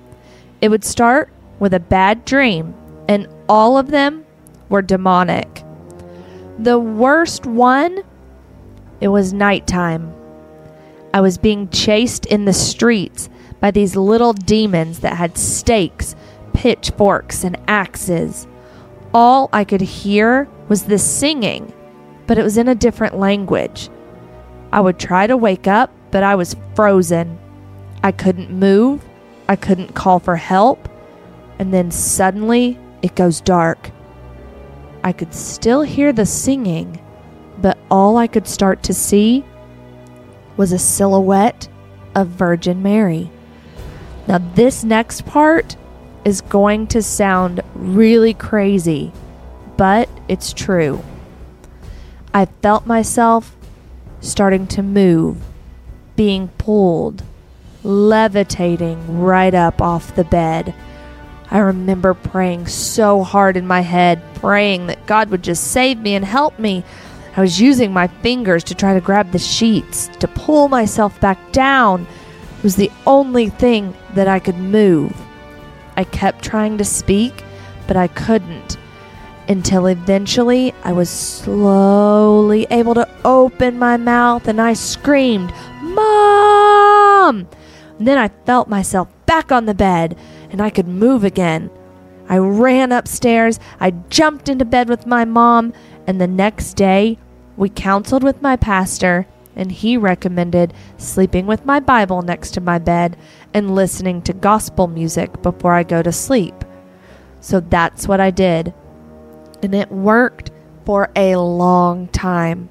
It 0.60 0.68
would 0.68 0.84
start 0.84 1.32
with 1.58 1.74
a 1.74 1.80
bad 1.80 2.24
dream, 2.24 2.74
and 3.08 3.26
all 3.48 3.76
of 3.76 3.88
them 3.88 4.24
were 4.68 4.82
demonic. 4.82 5.64
The 6.60 6.78
worst 6.78 7.44
one, 7.44 8.04
it 9.00 9.08
was 9.08 9.32
nighttime. 9.32 10.14
I 11.12 11.22
was 11.22 11.38
being 11.38 11.70
chased 11.70 12.24
in 12.26 12.44
the 12.44 12.52
streets 12.52 13.28
by 13.58 13.72
these 13.72 13.96
little 13.96 14.32
demons 14.32 15.00
that 15.00 15.16
had 15.16 15.36
stakes, 15.36 16.14
pitchforks, 16.52 17.42
and 17.42 17.56
axes. 17.66 18.46
All 19.12 19.50
I 19.52 19.64
could 19.64 19.80
hear 19.80 20.46
was 20.70 20.84
this 20.84 21.04
singing, 21.04 21.72
but 22.28 22.38
it 22.38 22.44
was 22.44 22.56
in 22.56 22.68
a 22.68 22.74
different 22.76 23.18
language. 23.18 23.90
I 24.72 24.80
would 24.80 25.00
try 25.00 25.26
to 25.26 25.36
wake 25.36 25.66
up, 25.66 25.90
but 26.12 26.22
I 26.22 26.36
was 26.36 26.54
frozen. 26.76 27.38
I 28.04 28.12
couldn't 28.12 28.50
move, 28.52 29.04
I 29.48 29.56
couldn't 29.56 29.96
call 29.96 30.20
for 30.20 30.36
help, 30.36 30.88
and 31.58 31.74
then 31.74 31.90
suddenly 31.90 32.78
it 33.02 33.16
goes 33.16 33.40
dark. 33.40 33.90
I 35.02 35.12
could 35.12 35.34
still 35.34 35.82
hear 35.82 36.12
the 36.12 36.24
singing, 36.24 37.02
but 37.58 37.76
all 37.90 38.16
I 38.16 38.28
could 38.28 38.46
start 38.46 38.84
to 38.84 38.94
see 38.94 39.44
was 40.56 40.70
a 40.70 40.78
silhouette 40.78 41.66
of 42.14 42.28
Virgin 42.28 42.80
Mary. 42.80 43.28
Now, 44.28 44.38
this 44.54 44.84
next 44.84 45.26
part 45.26 45.76
is 46.24 46.42
going 46.42 46.86
to 46.88 47.02
sound 47.02 47.60
really 47.74 48.34
crazy, 48.34 49.10
but 49.80 50.10
it's 50.28 50.52
true. 50.52 51.02
I 52.34 52.44
felt 52.44 52.86
myself 52.86 53.56
starting 54.20 54.66
to 54.66 54.82
move, 54.82 55.38
being 56.16 56.48
pulled, 56.58 57.22
levitating 57.82 59.20
right 59.20 59.54
up 59.54 59.80
off 59.80 60.14
the 60.14 60.24
bed. 60.24 60.74
I 61.50 61.60
remember 61.60 62.12
praying 62.12 62.66
so 62.66 63.22
hard 63.22 63.56
in 63.56 63.66
my 63.66 63.80
head, 63.80 64.20
praying 64.34 64.88
that 64.88 65.06
God 65.06 65.30
would 65.30 65.42
just 65.42 65.68
save 65.68 65.98
me 65.98 66.14
and 66.14 66.26
help 66.26 66.58
me. 66.58 66.84
I 67.34 67.40
was 67.40 67.58
using 67.58 67.90
my 67.90 68.08
fingers 68.08 68.62
to 68.64 68.74
try 68.74 68.92
to 68.92 69.00
grab 69.00 69.30
the 69.30 69.38
sheets, 69.38 70.08
to 70.18 70.28
pull 70.28 70.68
myself 70.68 71.18
back 71.22 71.52
down. 71.52 72.06
It 72.58 72.62
was 72.62 72.76
the 72.76 72.92
only 73.06 73.48
thing 73.48 73.94
that 74.12 74.28
I 74.28 74.40
could 74.40 74.58
move. 74.58 75.16
I 75.96 76.04
kept 76.04 76.44
trying 76.44 76.76
to 76.76 76.84
speak, 76.84 77.44
but 77.86 77.96
I 77.96 78.08
couldn't 78.08 78.76
until 79.48 79.86
eventually 79.86 80.72
I 80.84 80.92
was 80.92 81.10
slowly 81.10 82.66
able 82.70 82.94
to 82.94 83.08
open 83.24 83.78
my 83.78 83.96
mouth 83.96 84.48
and 84.48 84.60
I 84.60 84.74
screamed, 84.74 85.52
Mom! 85.82 87.48
And 87.98 88.06
then 88.06 88.18
I 88.18 88.28
felt 88.46 88.68
myself 88.68 89.08
back 89.26 89.52
on 89.52 89.66
the 89.66 89.74
bed 89.74 90.16
and 90.50 90.60
I 90.60 90.70
could 90.70 90.88
move 90.88 91.24
again. 91.24 91.70
I 92.28 92.38
ran 92.38 92.92
upstairs, 92.92 93.58
I 93.80 93.90
jumped 94.08 94.48
into 94.48 94.64
bed 94.64 94.88
with 94.88 95.04
my 95.04 95.24
mom, 95.24 95.72
and 96.06 96.20
the 96.20 96.28
next 96.28 96.74
day 96.74 97.18
we 97.56 97.68
counseled 97.68 98.22
with 98.22 98.40
my 98.40 98.54
pastor, 98.54 99.26
and 99.56 99.72
he 99.72 99.96
recommended 99.96 100.72
sleeping 100.96 101.46
with 101.46 101.66
my 101.66 101.80
Bible 101.80 102.22
next 102.22 102.52
to 102.52 102.60
my 102.60 102.78
bed 102.78 103.16
and 103.52 103.74
listening 103.74 104.22
to 104.22 104.32
gospel 104.32 104.86
music 104.86 105.42
before 105.42 105.74
I 105.74 105.82
go 105.82 106.02
to 106.02 106.12
sleep. 106.12 106.54
So 107.40 107.58
that's 107.58 108.06
what 108.06 108.20
I 108.20 108.30
did. 108.30 108.72
And 109.62 109.74
it 109.74 109.90
worked 109.90 110.50
for 110.84 111.10
a 111.14 111.36
long 111.36 112.08
time. 112.08 112.70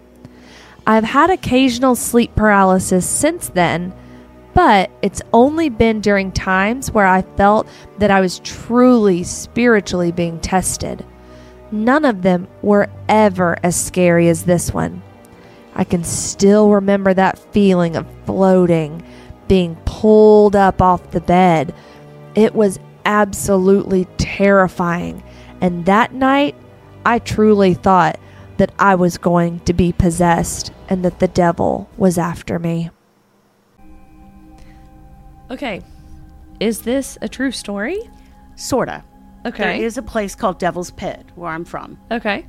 I've 0.87 1.03
had 1.03 1.29
occasional 1.29 1.95
sleep 1.95 2.35
paralysis 2.35 3.07
since 3.07 3.49
then, 3.49 3.93
but 4.55 4.89
it's 5.01 5.21
only 5.31 5.69
been 5.69 6.01
during 6.01 6.31
times 6.31 6.91
where 6.91 7.05
I 7.05 7.21
felt 7.21 7.67
that 7.99 8.11
I 8.11 8.21
was 8.21 8.39
truly 8.39 9.23
spiritually 9.23 10.11
being 10.11 10.39
tested. 10.39 11.05
None 11.71 12.05
of 12.05 12.23
them 12.23 12.47
were 12.63 12.89
ever 13.07 13.57
as 13.61 13.79
scary 13.79 14.27
as 14.29 14.43
this 14.43 14.73
one. 14.73 15.03
I 15.75 15.83
can 15.83 16.03
still 16.03 16.71
remember 16.71 17.13
that 17.13 17.37
feeling 17.53 17.95
of 17.95 18.07
floating, 18.25 19.03
being 19.47 19.75
pulled 19.85 20.55
up 20.55 20.81
off 20.81 21.11
the 21.11 21.21
bed. 21.21 21.73
It 22.35 22.55
was 22.55 22.79
absolutely 23.05 24.05
terrifying. 24.17 25.23
And 25.61 25.85
that 25.85 26.13
night, 26.13 26.55
I 27.05 27.19
truly 27.19 27.73
thought 27.73 28.19
that 28.57 28.71
I 28.77 28.95
was 28.95 29.17
going 29.17 29.59
to 29.61 29.73
be 29.73 29.91
possessed 29.93 30.71
and 30.89 31.03
that 31.05 31.19
the 31.19 31.27
devil 31.27 31.89
was 31.97 32.17
after 32.17 32.59
me. 32.59 32.89
Okay, 35.51 35.81
is 36.59 36.81
this 36.81 37.17
a 37.21 37.27
true 37.29 37.51
story? 37.51 37.97
Sorta. 38.55 39.03
Okay. 39.45 39.63
There 39.77 39.85
is 39.85 39.97
a 39.97 40.01
place 40.01 40.35
called 40.35 40.59
Devil's 40.59 40.91
Pit 40.91 41.25
where 41.35 41.49
I'm 41.51 41.65
from. 41.65 41.97
Okay. 42.11 42.45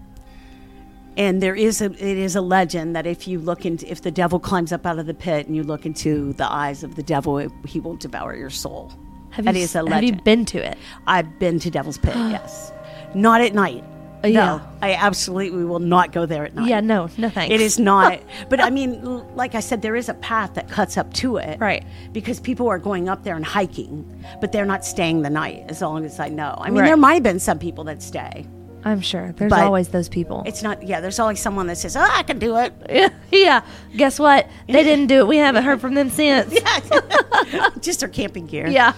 And 1.17 1.43
there 1.43 1.55
is 1.55 1.81
a 1.81 1.87
it 1.87 2.19
is 2.19 2.35
a 2.37 2.41
legend 2.41 2.95
that 2.97 3.07
if 3.07 3.27
you 3.29 3.39
look 3.39 3.65
into 3.65 3.91
if 3.91 4.03
the 4.03 4.11
devil 4.11 4.39
climbs 4.41 4.73
up 4.73 4.87
out 4.87 4.99
of 4.99 5.07
the 5.07 5.15
pit 5.15 5.47
and 5.47 5.55
you 5.57 5.63
look 5.63 5.85
into 5.87 6.33
the 6.35 6.51
eyes 6.51 6.83
of 6.83 6.95
the 6.97 7.03
devil, 7.03 7.39
it, 7.39 7.51
he 7.67 7.79
will 7.81 7.97
devour 7.97 8.35
your 8.37 8.51
soul. 8.51 8.93
Have 9.31 9.45
That 9.45 9.55
you, 9.55 9.63
is 9.63 9.75
a 9.77 9.81
s- 9.81 9.89
have 9.89 10.03
you 10.05 10.15
been 10.17 10.45
to 10.47 10.59
it? 10.59 10.77
I've 11.07 11.39
been 11.39 11.59
to 11.61 11.71
Devil's 11.71 11.99
Pit, 11.99 12.15
yes. 12.17 12.73
Not 13.15 13.41
at 13.41 13.55
night. 13.55 13.85
Uh, 14.23 14.29
yeah. 14.29 14.41
No, 14.59 14.63
I 14.83 14.95
absolutely 14.95 15.65
will 15.65 15.79
not 15.79 16.13
go 16.13 16.27
there 16.27 16.45
at 16.45 16.55
night. 16.55 16.69
Yeah, 16.69 16.81
no, 16.81 17.09
no 17.17 17.31
thanks. 17.31 17.55
It 17.55 17.61
is 17.61 17.79
not. 17.79 18.21
But 18.51 18.61
I 18.61 18.71
mean, 18.71 19.03
like 19.37 19.55
I 19.55 19.61
said, 19.61 19.81
there 19.83 19.97
is 19.97 20.09
a 20.09 20.15
path 20.15 20.55
that 20.55 20.69
cuts 20.69 20.97
up 20.97 21.13
to 21.15 21.37
it. 21.37 21.59
Right. 21.61 21.85
Because 22.13 22.41
people 22.41 22.69
are 22.69 22.79
going 22.79 23.09
up 23.09 23.23
there 23.25 23.37
and 23.37 23.45
hiking, 23.45 24.25
but 24.41 24.53
they're 24.53 24.65
not 24.67 24.85
staying 24.85 25.23
the 25.23 25.31
night, 25.31 25.65
as 25.69 25.81
long 25.81 26.05
as 26.05 26.19
I 26.21 26.29
know. 26.29 26.55
I 26.59 26.69
mean, 26.71 26.81
Right. 26.81 26.87
there 26.87 26.97
might 26.97 27.15
have 27.15 27.23
been 27.23 27.41
some 27.41 27.59
people 27.59 27.85
that 27.85 28.03
stay. 28.03 28.47
I'm 28.83 29.01
sure. 29.03 29.33
There's 29.37 29.51
But- 29.51 29.61
always 29.63 29.89
those 29.89 30.09
people. 30.09 30.43
It's 30.47 30.63
not, 30.63 30.83
yeah, 30.83 31.01
there's 31.01 31.19
always 31.19 31.39
someone 31.39 31.67
that 31.67 31.77
says, 31.77 31.97
oh, 31.97 32.01
I 32.11 32.23
can 32.23 32.39
do 32.39 32.57
it. 32.57 32.73
Yeah, 32.91 33.11
yeah. 33.31 33.61
Guess 33.97 34.19
what? 34.19 34.49
They 34.69 34.83
didn't 34.83 35.07
do 35.09 35.19
it. 35.21 35.27
We 35.29 35.37
haven't 35.37 35.65
heard 35.65 35.81
from 35.81 35.95
them 35.95 36.09
since. 36.11 36.53
Yeah. 36.61 37.69
Just 37.81 38.01
their 38.01 38.09
camping 38.09 38.47
gear. 38.47 38.69
Yeah. 38.69 38.93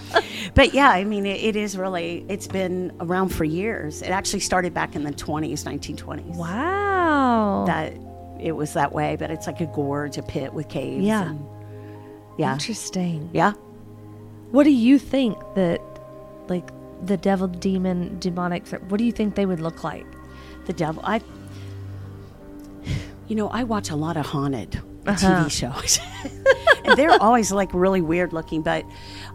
But 0.55 0.73
yeah, 0.73 0.89
I 0.89 1.03
mean, 1.03 1.25
it, 1.25 1.43
it 1.43 1.55
is 1.55 1.77
really, 1.77 2.25
it's 2.29 2.47
been 2.47 2.91
around 2.99 3.29
for 3.29 3.43
years. 3.43 4.01
It 4.01 4.09
actually 4.09 4.39
started 4.41 4.73
back 4.73 4.95
in 4.95 5.03
the 5.03 5.11
20s, 5.11 5.63
1920s. 5.63 6.35
Wow. 6.35 7.65
That 7.67 7.93
it 8.39 8.53
was 8.53 8.73
that 8.73 8.91
way, 8.93 9.15
but 9.17 9.31
it's 9.31 9.47
like 9.47 9.61
a 9.61 9.65
gorge, 9.67 10.17
a 10.17 10.23
pit 10.23 10.53
with 10.53 10.69
caves. 10.69 11.05
Yeah. 11.05 11.29
and- 11.29 11.45
yeah. 12.37 12.53
Interesting. 12.53 13.29
Yeah. 13.33 13.51
What 14.51 14.63
do 14.63 14.71
you 14.71 14.97
think 14.99 15.37
that, 15.55 15.81
like, 16.47 16.69
the 17.05 17.17
devil, 17.17 17.47
demon, 17.47 18.17
demonic, 18.19 18.67
what 18.89 18.97
do 18.97 19.03
you 19.03 19.11
think 19.11 19.35
they 19.35 19.45
would 19.45 19.59
look 19.61 19.83
like? 19.83 20.05
the 20.65 20.71
devil. 20.73 21.01
I, 21.05 21.19
you 23.27 23.35
know, 23.35 23.49
I 23.49 23.63
watch 23.63 23.89
a 23.89 23.95
lot 23.95 24.17
of 24.17 24.25
haunted 24.25 24.81
Uh-huh. 25.05 25.17
TV 25.45 25.51
shows, 25.51 25.99
and 26.85 26.97
they're 26.97 27.21
always 27.21 27.51
like 27.51 27.73
really 27.73 27.99
weird 28.01 28.31
looking. 28.31 28.61
But 28.61 28.85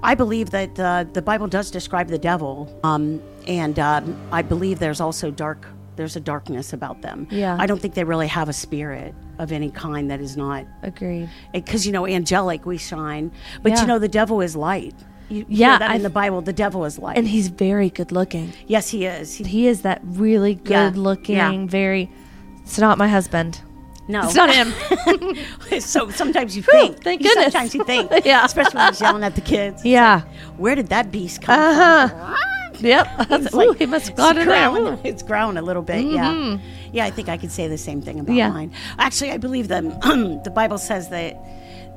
I 0.02 0.14
believe 0.14 0.50
that 0.50 0.78
uh, 0.80 1.04
the 1.12 1.20
Bible 1.20 1.46
does 1.46 1.70
describe 1.70 2.08
the 2.08 2.18
devil, 2.18 2.74
um, 2.84 3.20
and 3.46 3.78
um, 3.78 4.16
I 4.32 4.40
believe 4.40 4.78
there's 4.78 5.00
also 5.00 5.30
dark. 5.30 5.66
There's 5.96 6.16
a 6.16 6.20
darkness 6.20 6.72
about 6.72 7.02
them. 7.02 7.26
Yeah. 7.30 7.56
I 7.58 7.66
don't 7.66 7.80
think 7.82 7.92
they 7.94 8.04
really 8.04 8.28
have 8.28 8.48
a 8.48 8.52
spirit 8.54 9.14
of 9.38 9.50
any 9.52 9.70
kind 9.70 10.10
that 10.10 10.20
is 10.20 10.36
not 10.36 10.64
Agreed. 10.82 11.28
because 11.52 11.84
you 11.86 11.92
know 11.92 12.06
angelic 12.06 12.64
we 12.64 12.78
shine, 12.78 13.30
but 13.62 13.72
Yeah. 13.72 13.80
you 13.82 13.86
know 13.88 13.98
the 13.98 14.08
devil 14.08 14.40
is 14.40 14.54
light. 14.56 14.94
You, 15.28 15.38
you 15.40 15.44
Yeah, 15.48 15.78
that 15.78 15.94
in 15.96 16.02
the 16.02 16.10
Bible. 16.10 16.40
The 16.40 16.52
devil 16.52 16.84
is 16.84 16.98
like, 16.98 17.16
And 17.18 17.26
he's 17.28 17.48
very 17.48 17.90
good 17.90 18.12
looking. 18.12 18.52
yes, 18.66 18.88
he 18.90 19.04
is. 19.06 19.34
He, 19.34 19.44
He 19.44 19.66
is 19.68 19.82
that 19.82 20.00
really 20.04 20.52
Yeah, 20.64 20.90
good 20.90 20.96
looking, 20.98 21.36
yeah. 21.36 21.66
very. 21.66 22.10
It's 22.62 22.78
not 22.78 22.98
my 22.98 23.08
husband. 23.08 23.60
no, 24.08 24.22
It's 24.24 24.34
not 24.34 24.54
him. 24.54 24.72
so 25.80 26.08
sometimes 26.10 26.56
you 26.56 26.62
think. 26.62 27.02
thank 27.02 27.22
goodness. 27.22 27.52
Sometimes 27.52 27.74
you 27.74 27.84
think. 27.84 28.10
Yeah. 28.24 28.44
Especially 28.44 28.76
when 28.78 28.88
he's 28.92 29.00
yelling 29.00 29.22
at 29.24 29.34
the 29.34 29.40
kids. 29.42 29.84
yeah. 29.84 30.22
Where 30.56 30.74
did 30.74 30.88
that 30.88 31.10
beast 31.10 31.42
come 31.42 31.58
Uh-huh. 31.60 32.08
from? 32.08 32.36
Yep. 32.86 33.06
It's 33.30 33.54
Ooh, 33.54 33.72
he 33.72 33.86
must 33.86 34.06
have 34.06 34.12
it's 34.12 34.20
gone 34.20 34.38
in 34.38 34.46
there. 34.48 34.70
growling. 34.70 34.94
Ooh. 34.94 35.00
It's 35.04 35.22
grown 35.22 35.56
a 35.56 35.62
little 35.62 35.82
bit, 35.82 36.04
yeah. 36.06 36.56
Yeah, 36.92 37.04
I 37.06 37.10
think 37.10 37.28
I 37.28 37.36
could 37.36 37.50
say 37.52 37.66
the 37.68 37.76
same 37.78 38.00
thing 38.00 38.20
about 38.20 38.34
Yeah. 38.36 38.50
mine. 38.50 38.72
Actually, 38.98 39.32
I 39.32 39.36
believe 39.36 39.68
that 39.68 39.82
the 40.44 40.52
Bible 40.54 40.78
says 40.78 41.08
that 41.10 41.36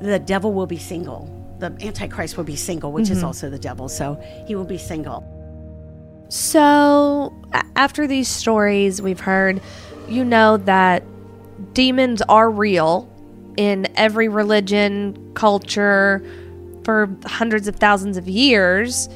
the 0.02 0.18
devil 0.20 0.52
will 0.54 0.66
be 0.68 0.78
single. 0.78 1.30
The 1.62 1.68
Antichrist 1.82 2.36
will 2.36 2.44
be 2.44 2.58
single, 2.58 2.92
which 2.92 3.06
Mm-hmm. 3.06 3.14
is 3.14 3.24
also 3.24 3.50
the 3.50 3.60
devil. 3.60 3.88
So 3.88 4.22
he 4.48 4.56
will 4.56 4.66
be 4.66 4.78
single. 4.78 5.24
So, 6.30 7.34
after 7.76 8.08
these 8.08 8.28
stories 8.28 9.02
we've 9.02 9.20
heard, 9.20 9.62
you 10.08 10.24
know 10.24 10.58
that 10.58 11.04
demons 11.74 12.22
are 12.24 12.50
real 12.50 13.08
in 13.58 13.88
every 13.96 14.28
religion, 14.28 15.34
culture. 15.34 16.24
For 16.84 17.10
hundreds 17.26 17.68
of 17.68 17.76
thousands 17.76 18.18
of 18.18 18.28
years, 18.28 19.08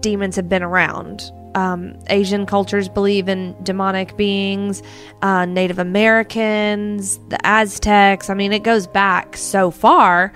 demons 0.00 0.36
have 0.36 0.48
been 0.48 0.62
around. 0.62 1.22
um, 1.56 1.98
Asian 2.08 2.46
cultures 2.46 2.88
believe 2.88 3.28
in 3.28 3.56
demonic 3.64 4.16
beings, 4.16 4.84
uh, 5.22 5.44
Native 5.46 5.80
Americans, 5.80 7.18
the 7.30 7.44
Aztecs. 7.44 8.30
I 8.30 8.34
mean, 8.34 8.52
it 8.52 8.62
goes 8.62 8.86
back 8.86 9.36
so 9.36 9.72
far. 9.72 10.32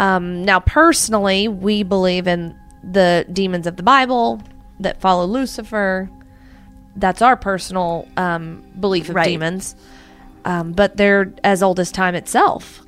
Um, 0.00 0.44
now, 0.44 0.60
personally, 0.60 1.46
we 1.46 1.82
believe 1.82 2.26
in 2.26 2.56
the 2.82 3.26
demons 3.32 3.66
of 3.66 3.76
the 3.76 3.82
Bible 3.82 4.40
that 4.80 5.00
follow 5.00 5.26
Lucifer. 5.26 6.10
That's 6.96 7.22
our 7.22 7.36
personal 7.36 8.08
um, 8.16 8.64
belief 8.80 9.08
of 9.10 9.14
Right. 9.14 9.26
demons. 9.28 9.76
Um, 10.44 10.72
but 10.72 10.96
they're 10.96 11.32
as 11.44 11.62
old 11.62 11.78
as 11.78 11.92
time 11.92 12.14
itself. 12.14 12.80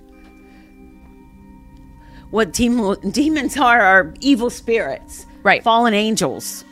What 2.30 2.52
demon, 2.52 2.96
demons 3.10 3.56
are 3.58 3.80
are 3.80 4.14
evil 4.20 4.48
spirits, 4.50 5.26
Right. 5.42 5.62
Fallen 5.62 5.92
angels. 5.92 6.64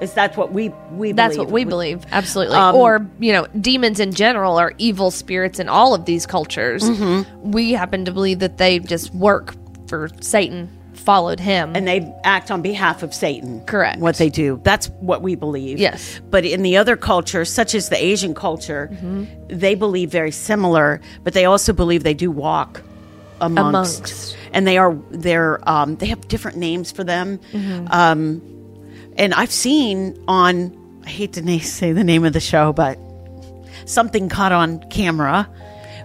Is 0.00 0.12
that 0.14 0.36
what 0.36 0.52
we 0.52 0.68
we 0.92 1.12
That's 1.12 1.34
believe. 1.36 1.46
what 1.48 1.52
we 1.52 1.64
believe, 1.64 2.06
absolutely. 2.12 2.56
Um, 2.56 2.76
or 2.76 3.04
you 3.18 3.32
know, 3.32 3.46
demons 3.60 3.98
in 4.00 4.12
general 4.12 4.58
are 4.58 4.72
evil 4.78 5.10
spirits 5.10 5.58
in 5.58 5.68
all 5.68 5.94
of 5.94 6.04
these 6.04 6.26
cultures. 6.26 6.84
Mm-hmm. 6.84 7.50
We 7.50 7.72
happen 7.72 8.04
to 8.04 8.12
believe 8.12 8.38
that 8.40 8.58
they 8.58 8.78
just 8.80 9.12
work 9.14 9.54
for 9.88 10.08
Satan, 10.20 10.68
followed 10.94 11.40
him. 11.40 11.72
and 11.74 11.86
they 11.86 12.12
act 12.24 12.50
on 12.50 12.60
behalf 12.62 13.02
of 13.02 13.14
Satan. 13.14 13.64
Correct. 13.66 14.00
What 14.00 14.16
they 14.16 14.28
do. 14.30 14.60
That's 14.62 14.88
what 15.00 15.22
we 15.22 15.34
believe. 15.36 15.78
Yes. 15.78 16.20
But 16.30 16.44
in 16.44 16.62
the 16.62 16.76
other 16.76 16.96
cultures, 16.96 17.50
such 17.50 17.74
as 17.74 17.88
the 17.88 18.02
Asian 18.02 18.34
culture, 18.34 18.88
Mm-hmm. 18.92 19.24
they 19.58 19.74
believe 19.74 20.10
very 20.10 20.30
similar, 20.32 21.00
but 21.24 21.32
they 21.34 21.44
also 21.44 21.72
believe 21.72 22.02
they 22.02 22.14
do 22.14 22.30
walk 22.30 22.82
amongst. 23.40 23.98
Amongst. 23.98 24.36
And 24.52 24.66
they 24.66 24.76
are 24.78 24.94
they're 25.10 25.60
um, 25.68 25.96
they 25.96 26.06
have 26.06 26.26
different 26.28 26.56
names 26.56 26.90
for 26.90 27.04
them. 27.04 27.38
Mm-hmm. 27.52 27.86
Um, 27.90 28.42
and 29.16 29.32
I've 29.34 29.52
seen 29.52 30.22
on 30.26 30.74
I 31.06 31.10
hate 31.10 31.32
to 31.34 31.58
say 31.60 31.92
the 31.92 32.04
name 32.04 32.24
of 32.24 32.32
the 32.32 32.40
show, 32.40 32.72
but 32.72 32.98
something 33.86 34.28
caught 34.28 34.52
on 34.52 34.80
camera. 34.90 35.48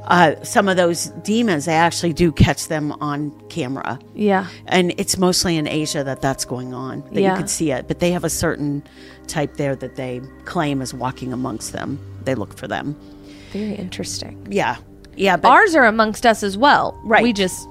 Uh, 0.06 0.36
some 0.44 0.68
of 0.68 0.76
those 0.76 1.06
demons, 1.24 1.64
they 1.66 1.74
actually 1.74 2.12
do 2.12 2.30
catch 2.32 2.68
them 2.68 2.92
on 2.94 3.32
camera 3.50 3.98
yeah, 4.14 4.48
and 4.68 4.94
it's 4.98 5.18
mostly 5.18 5.56
in 5.56 5.66
Asia 5.68 6.04
that 6.04 6.22
that's 6.22 6.44
going 6.44 6.74
on 6.74 7.02
that 7.14 7.22
Yeah. 7.22 7.32
you 7.32 7.38
can 7.38 7.48
see 7.48 7.72
it 7.72 7.88
but 7.88 8.00
they 8.00 8.12
have 8.12 8.26
a 8.26 8.30
certain 8.30 8.84
type 9.28 9.56
there 9.56 9.76
that 9.78 9.96
they 9.96 10.20
claim 10.44 10.82
is 10.82 10.94
walking 10.94 11.32
amongst 11.32 11.72
them 11.72 11.98
they 12.26 12.36
look 12.36 12.58
for 12.58 12.68
them 12.68 12.96
very 13.54 13.76
interesting. 13.76 14.46
yeah 14.52 14.76
yeah 15.16 15.38
but 15.38 15.50
Ours 15.50 15.74
are 15.76 15.86
amongst 15.86 16.26
us 16.26 16.44
as 16.44 16.58
well. 16.58 17.00
Right. 17.06 17.24
We 17.24 17.32
just 17.32 17.66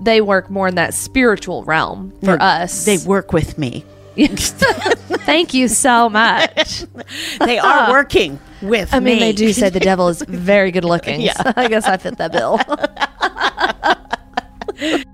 they 0.00 0.20
work 0.20 0.48
more 0.48 0.68
in 0.68 0.76
that 0.76 0.94
spiritual 0.94 1.64
realm 1.64 2.12
for 2.22 2.40
us. 2.40 2.84
they 2.84 2.98
work 2.98 3.32
with 3.32 3.58
me 3.58 3.84
Thank 4.16 5.54
you 5.54 5.68
so 5.68 6.08
much. 6.08 6.84
they 7.40 7.58
are 7.58 7.90
working 7.90 8.38
with 8.62 8.92
I 8.92 9.00
mean, 9.00 9.14
me 9.16 9.20
they 9.20 9.32
do 9.32 9.52
say 9.52 9.70
the 9.70 9.80
devil 9.80 10.08
is 10.08 10.22
very 10.28 10.70
good 10.70 10.84
looking. 10.84 11.20
Yeah. 11.20 11.34
so 11.34 11.52
I 11.56 11.68
guess 11.68 11.84
I 11.86 11.96
fit 11.96 12.18
that 12.18 12.32
bill. 12.32 12.58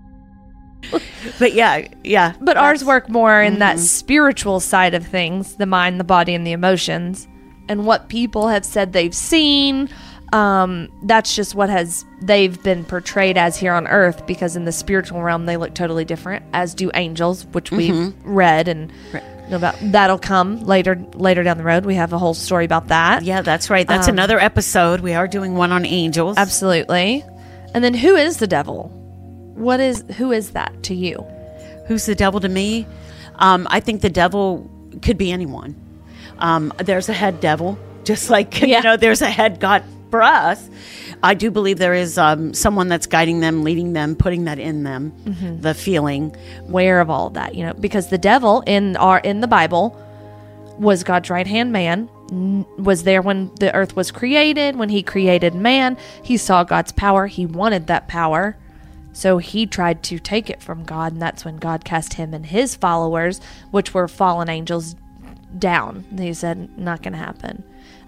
but 1.39 1.55
yeah 1.55 1.87
yeah 2.05 2.35
But 2.41 2.57
ours 2.57 2.85
work 2.85 3.09
more 3.09 3.43
in 3.43 3.59
that 3.59 3.77
Mm-hmm. 3.77 3.85
spiritual 3.85 4.61
side 4.61 4.95
of 4.95 5.07
things 5.07 5.57
the 5.57 5.67
mind, 5.67 5.99
the 5.99 6.05
body, 6.05 6.35
and 6.35 6.47
the 6.47 6.53
emotions. 6.53 7.27
And 7.69 7.87
what 7.87 8.09
people 8.11 8.49
have 8.49 8.65
said 8.65 8.93
they've 8.93 9.15
seen. 9.15 9.89
Um, 10.33 10.89
that's 11.05 11.37
just 11.37 11.55
what 11.55 11.71
has 11.71 12.05
they've 12.21 12.61
been 12.65 12.85
portrayed 12.85 13.39
as 13.39 13.57
here 13.57 13.73
on 13.73 13.87
earth 13.87 14.27
because 14.27 14.57
in 14.57 14.65
the 14.65 14.73
spiritual 14.73 15.23
realm 15.23 15.47
they 15.47 15.57
look 15.57 15.75
totally 15.75 16.05
different 16.05 16.45
as 16.53 16.75
do 16.75 16.91
angels 16.95 17.47
which 17.53 17.71
we've 17.71 17.95
Mm-hmm. 17.95 18.33
read 18.35 18.67
and 18.69 18.93
know 19.51 19.57
about 19.57 19.77
that'll 19.81 20.19
come 20.19 20.61
later 20.61 20.97
later 21.15 21.43
down 21.43 21.59
the 21.59 21.65
road. 21.65 21.85
We 21.85 21.95
have 21.97 22.13
a 22.13 22.19
whole 22.19 22.35
story 22.35 22.65
about 22.65 22.89
that. 22.89 23.23
Yeah 23.25 23.43
that's 23.43 23.71
right. 23.71 23.87
That's 23.87 24.09
Um, 24.09 24.15
another 24.15 24.39
episode. 24.41 25.01
We 25.01 25.15
are 25.15 25.29
doing 25.29 25.55
one 25.55 25.71
on 25.73 25.85
angels. 25.85 26.37
Absolutely. 26.39 27.25
And 27.75 27.83
then 27.85 27.95
who 27.95 28.15
is 28.17 28.39
the 28.39 28.47
devil? 28.47 28.89
What 29.55 29.81
is 29.81 30.05
who 30.17 30.33
is 30.33 30.51
that 30.53 30.83
to 30.85 30.95
you? 30.95 31.25
Who's 31.87 32.07
the 32.07 32.15
devil 32.15 32.41
to 32.41 32.49
me? 32.49 32.87
Um, 33.37 33.67
I 33.71 33.81
think 33.81 34.01
the 34.01 34.11
devil 34.11 34.71
could 35.03 35.19
be 35.19 35.31
anyone. 35.33 35.75
Um, 36.39 36.73
there's 36.79 37.09
a 37.09 37.13
head 37.13 37.41
devil, 37.41 37.79
just 38.05 38.31
like 38.31 38.61
Yeah. 38.63 38.79
you 38.79 38.83
know, 38.85 38.97
there's 38.97 39.23
a 39.23 39.31
head 39.31 39.61
God 39.61 39.85
for 40.15 40.23
us. 40.23 40.71
I 41.25 41.35
do 41.35 41.51
believe 41.51 41.79
there 41.79 41.93
is 41.95 42.19
um, 42.19 42.55
someone 42.55 42.87
that's 42.87 43.07
guiding 43.09 43.41
them, 43.41 43.65
leading 43.65 43.95
them, 43.95 44.15
putting 44.15 44.45
that 44.45 44.61
in 44.61 44.85
them, 44.85 45.13
Mm-hmm. 45.25 45.61
the 45.61 45.75
feeling. 45.75 46.37
aware 46.69 47.01
of 47.01 47.11
all 47.11 47.27
of 47.27 47.35
that, 47.35 47.57
you 47.57 47.67
know, 47.67 47.73
because 47.75 48.11
the 48.11 48.19
devil 48.19 48.63
in 48.65 48.97
our 48.97 49.19
in 49.19 49.41
the 49.41 49.49
Bible 49.49 50.01
was 50.79 51.03
God's 51.03 51.31
right 51.31 51.47
hand 51.49 51.73
man, 51.73 52.09
was 52.79 53.03
there 53.03 53.23
when 53.23 53.53
the 53.59 53.75
earth 53.75 53.97
was 53.97 54.13
created, 54.13 54.77
when 54.77 54.89
he 54.89 55.03
created 55.03 55.53
man, 55.55 55.97
he 56.23 56.37
saw 56.37 56.63
God's 56.63 56.93
power, 56.93 57.27
he 57.27 57.45
wanted 57.45 57.89
that 57.89 58.07
power. 58.07 58.57
So 59.13 59.39
he 59.39 59.67
tried 59.67 60.03
to 60.05 60.19
take 60.21 60.49
it 60.49 60.63
from 60.63 60.85
God, 60.85 61.13
and 61.15 61.23
that's 61.23 61.45
when 61.45 61.57
God 61.57 61.85
cast 61.85 62.15
him 62.15 62.35
and 62.35 62.47
his 62.47 62.77
followers, 62.77 63.41
which 63.73 63.95
were 63.95 64.07
fallen 64.09 64.49
angels, 64.49 64.95
down. 65.59 66.05
He 66.19 66.35
said, 66.35 66.77
Not 66.79 67.03
going 67.03 67.13
to 67.15 67.19
happen. 67.19 67.63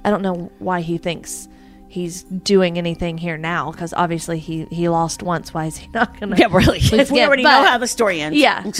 I 0.05 0.11
don't 0.11 0.23
know 0.23 0.51
why 0.61 0.81
he 0.83 0.99
thinks 0.99 1.49
he's 1.88 2.22
doing 2.25 2.79
anything 2.79 3.18
here 3.18 3.37
now, 3.37 3.70
because 3.70 3.92
obviously 3.94 4.38
he, 4.38 4.66
he 4.70 4.88
lost 4.88 5.22
once. 5.22 5.55
Why 5.55 5.66
is 5.66 5.77
he 5.77 5.88
not 5.94 6.18
going 6.18 6.35
to? 6.35 6.38
Yeah, 6.38 6.49
really. 6.51 6.81
we 7.11 7.22
already 7.22 7.42
know 7.42 7.64
how 7.64 7.79
the 7.79 7.87
story 7.87 8.20
ends. 8.20 8.38
Yeah. 8.38 8.64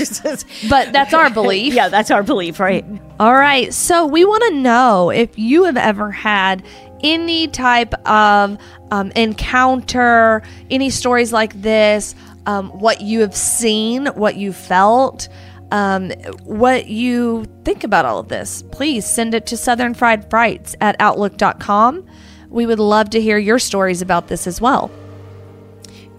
But 0.69 0.92
that's 0.92 1.14
our 1.14 1.31
belief. 1.35 1.75
yeah, 1.75 1.88
that's 1.88 2.11
our 2.11 2.23
belief, 2.23 2.61
right? 2.61 2.85
All 3.21 3.35
right. 3.35 3.73
So 3.73 4.07
we 4.07 4.25
want 4.25 4.42
to 4.45 4.61
know 4.61 5.11
if 5.11 5.38
you 5.38 5.64
have 5.64 5.77
ever 5.77 6.11
had 6.11 6.64
any 7.03 7.49
type 7.49 7.95
of 8.07 8.59
um, 8.90 9.11
encounter, 9.12 10.42
any 10.71 10.90
stories 10.90 11.33
like 11.33 11.61
this, 11.61 12.14
um, 12.47 12.71
what 12.71 13.01
you 13.01 13.21
have 13.21 13.35
seen, 13.35 14.07
what 14.07 14.37
you 14.37 14.53
felt, 14.53 15.29
um, 15.73 16.11
what 16.45 16.87
you 16.87 17.45
think 17.64 17.85
about 17.85 18.05
all 18.05 18.19
of 18.19 18.29
this. 18.29 18.62
Please 18.71 19.05
send 19.05 19.35
it 19.35 19.47
to 19.47 19.57
Southern 19.57 19.95
Fried 19.95 20.29
Frights 20.31 20.77
at 20.81 20.97
Outlook.com. 21.01 22.07
We 22.51 22.67
would 22.67 22.79
love 22.79 23.11
to 23.11 23.21
hear 23.21 23.39
your 23.39 23.59
stories 23.59 24.03
about 24.03 24.29
this 24.29 24.47
as 24.47 24.61
well. 24.61 24.91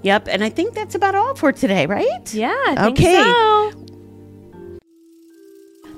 Yep. 0.03 0.27
And 0.29 0.43
I 0.43 0.49
think 0.49 0.73
that's 0.73 0.95
about 0.95 1.15
all 1.15 1.35
for 1.35 1.51
today, 1.51 1.85
right? 1.85 2.33
Yeah. 2.33 2.87
Okay. 2.89 3.15
so. 3.15 3.71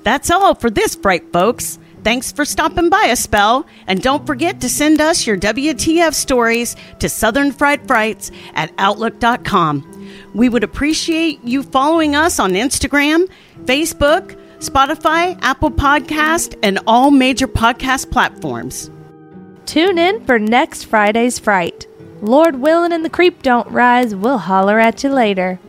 That's 0.03 0.31
all 0.31 0.55
for 0.55 0.69
this, 0.69 0.95
Fright 0.95 1.31
folks. 1.31 1.77
Thanks 2.03 2.31
for 2.31 2.45
stopping 2.45 2.89
by 2.89 3.07
a 3.11 3.15
spell, 3.17 3.67
and 3.85 4.01
don't 4.01 4.25
forget 4.25 4.61
to 4.61 4.69
send 4.69 5.01
us 5.01 5.27
your 5.27 5.37
WTF 5.37 6.13
stories 6.13 6.77
to 6.99 7.09
Southern 7.09 7.51
Fried 7.51 7.85
Frights 7.85 8.31
at 8.53 8.71
Outlook.com. 8.77 9.85
We 10.33 10.47
would 10.47 10.63
appreciate 10.63 11.43
you 11.43 11.61
following 11.61 12.15
us 12.15 12.39
on 12.39 12.53
Instagram, 12.53 13.29
Facebook, 13.65 14.39
Spotify, 14.59 15.37
Apple 15.41 15.71
Podcast, 15.71 16.57
and 16.63 16.79
all 16.87 17.11
major 17.11 17.47
podcast 17.47 18.11
platforms. 18.11 18.89
Tune 19.69 19.99
in 19.99 20.25
for 20.25 20.39
next 20.39 20.85
Friday's 20.85 21.37
Fright. 21.37 21.85
Lord 22.23 22.55
willing 22.55 22.91
and 22.91 23.05
the 23.05 23.09
creep 23.09 23.43
don't 23.43 23.69
rise, 23.69 24.15
we'll 24.15 24.39
holler 24.39 24.79
at 24.79 25.03
you 25.03 25.11
later. 25.11 25.59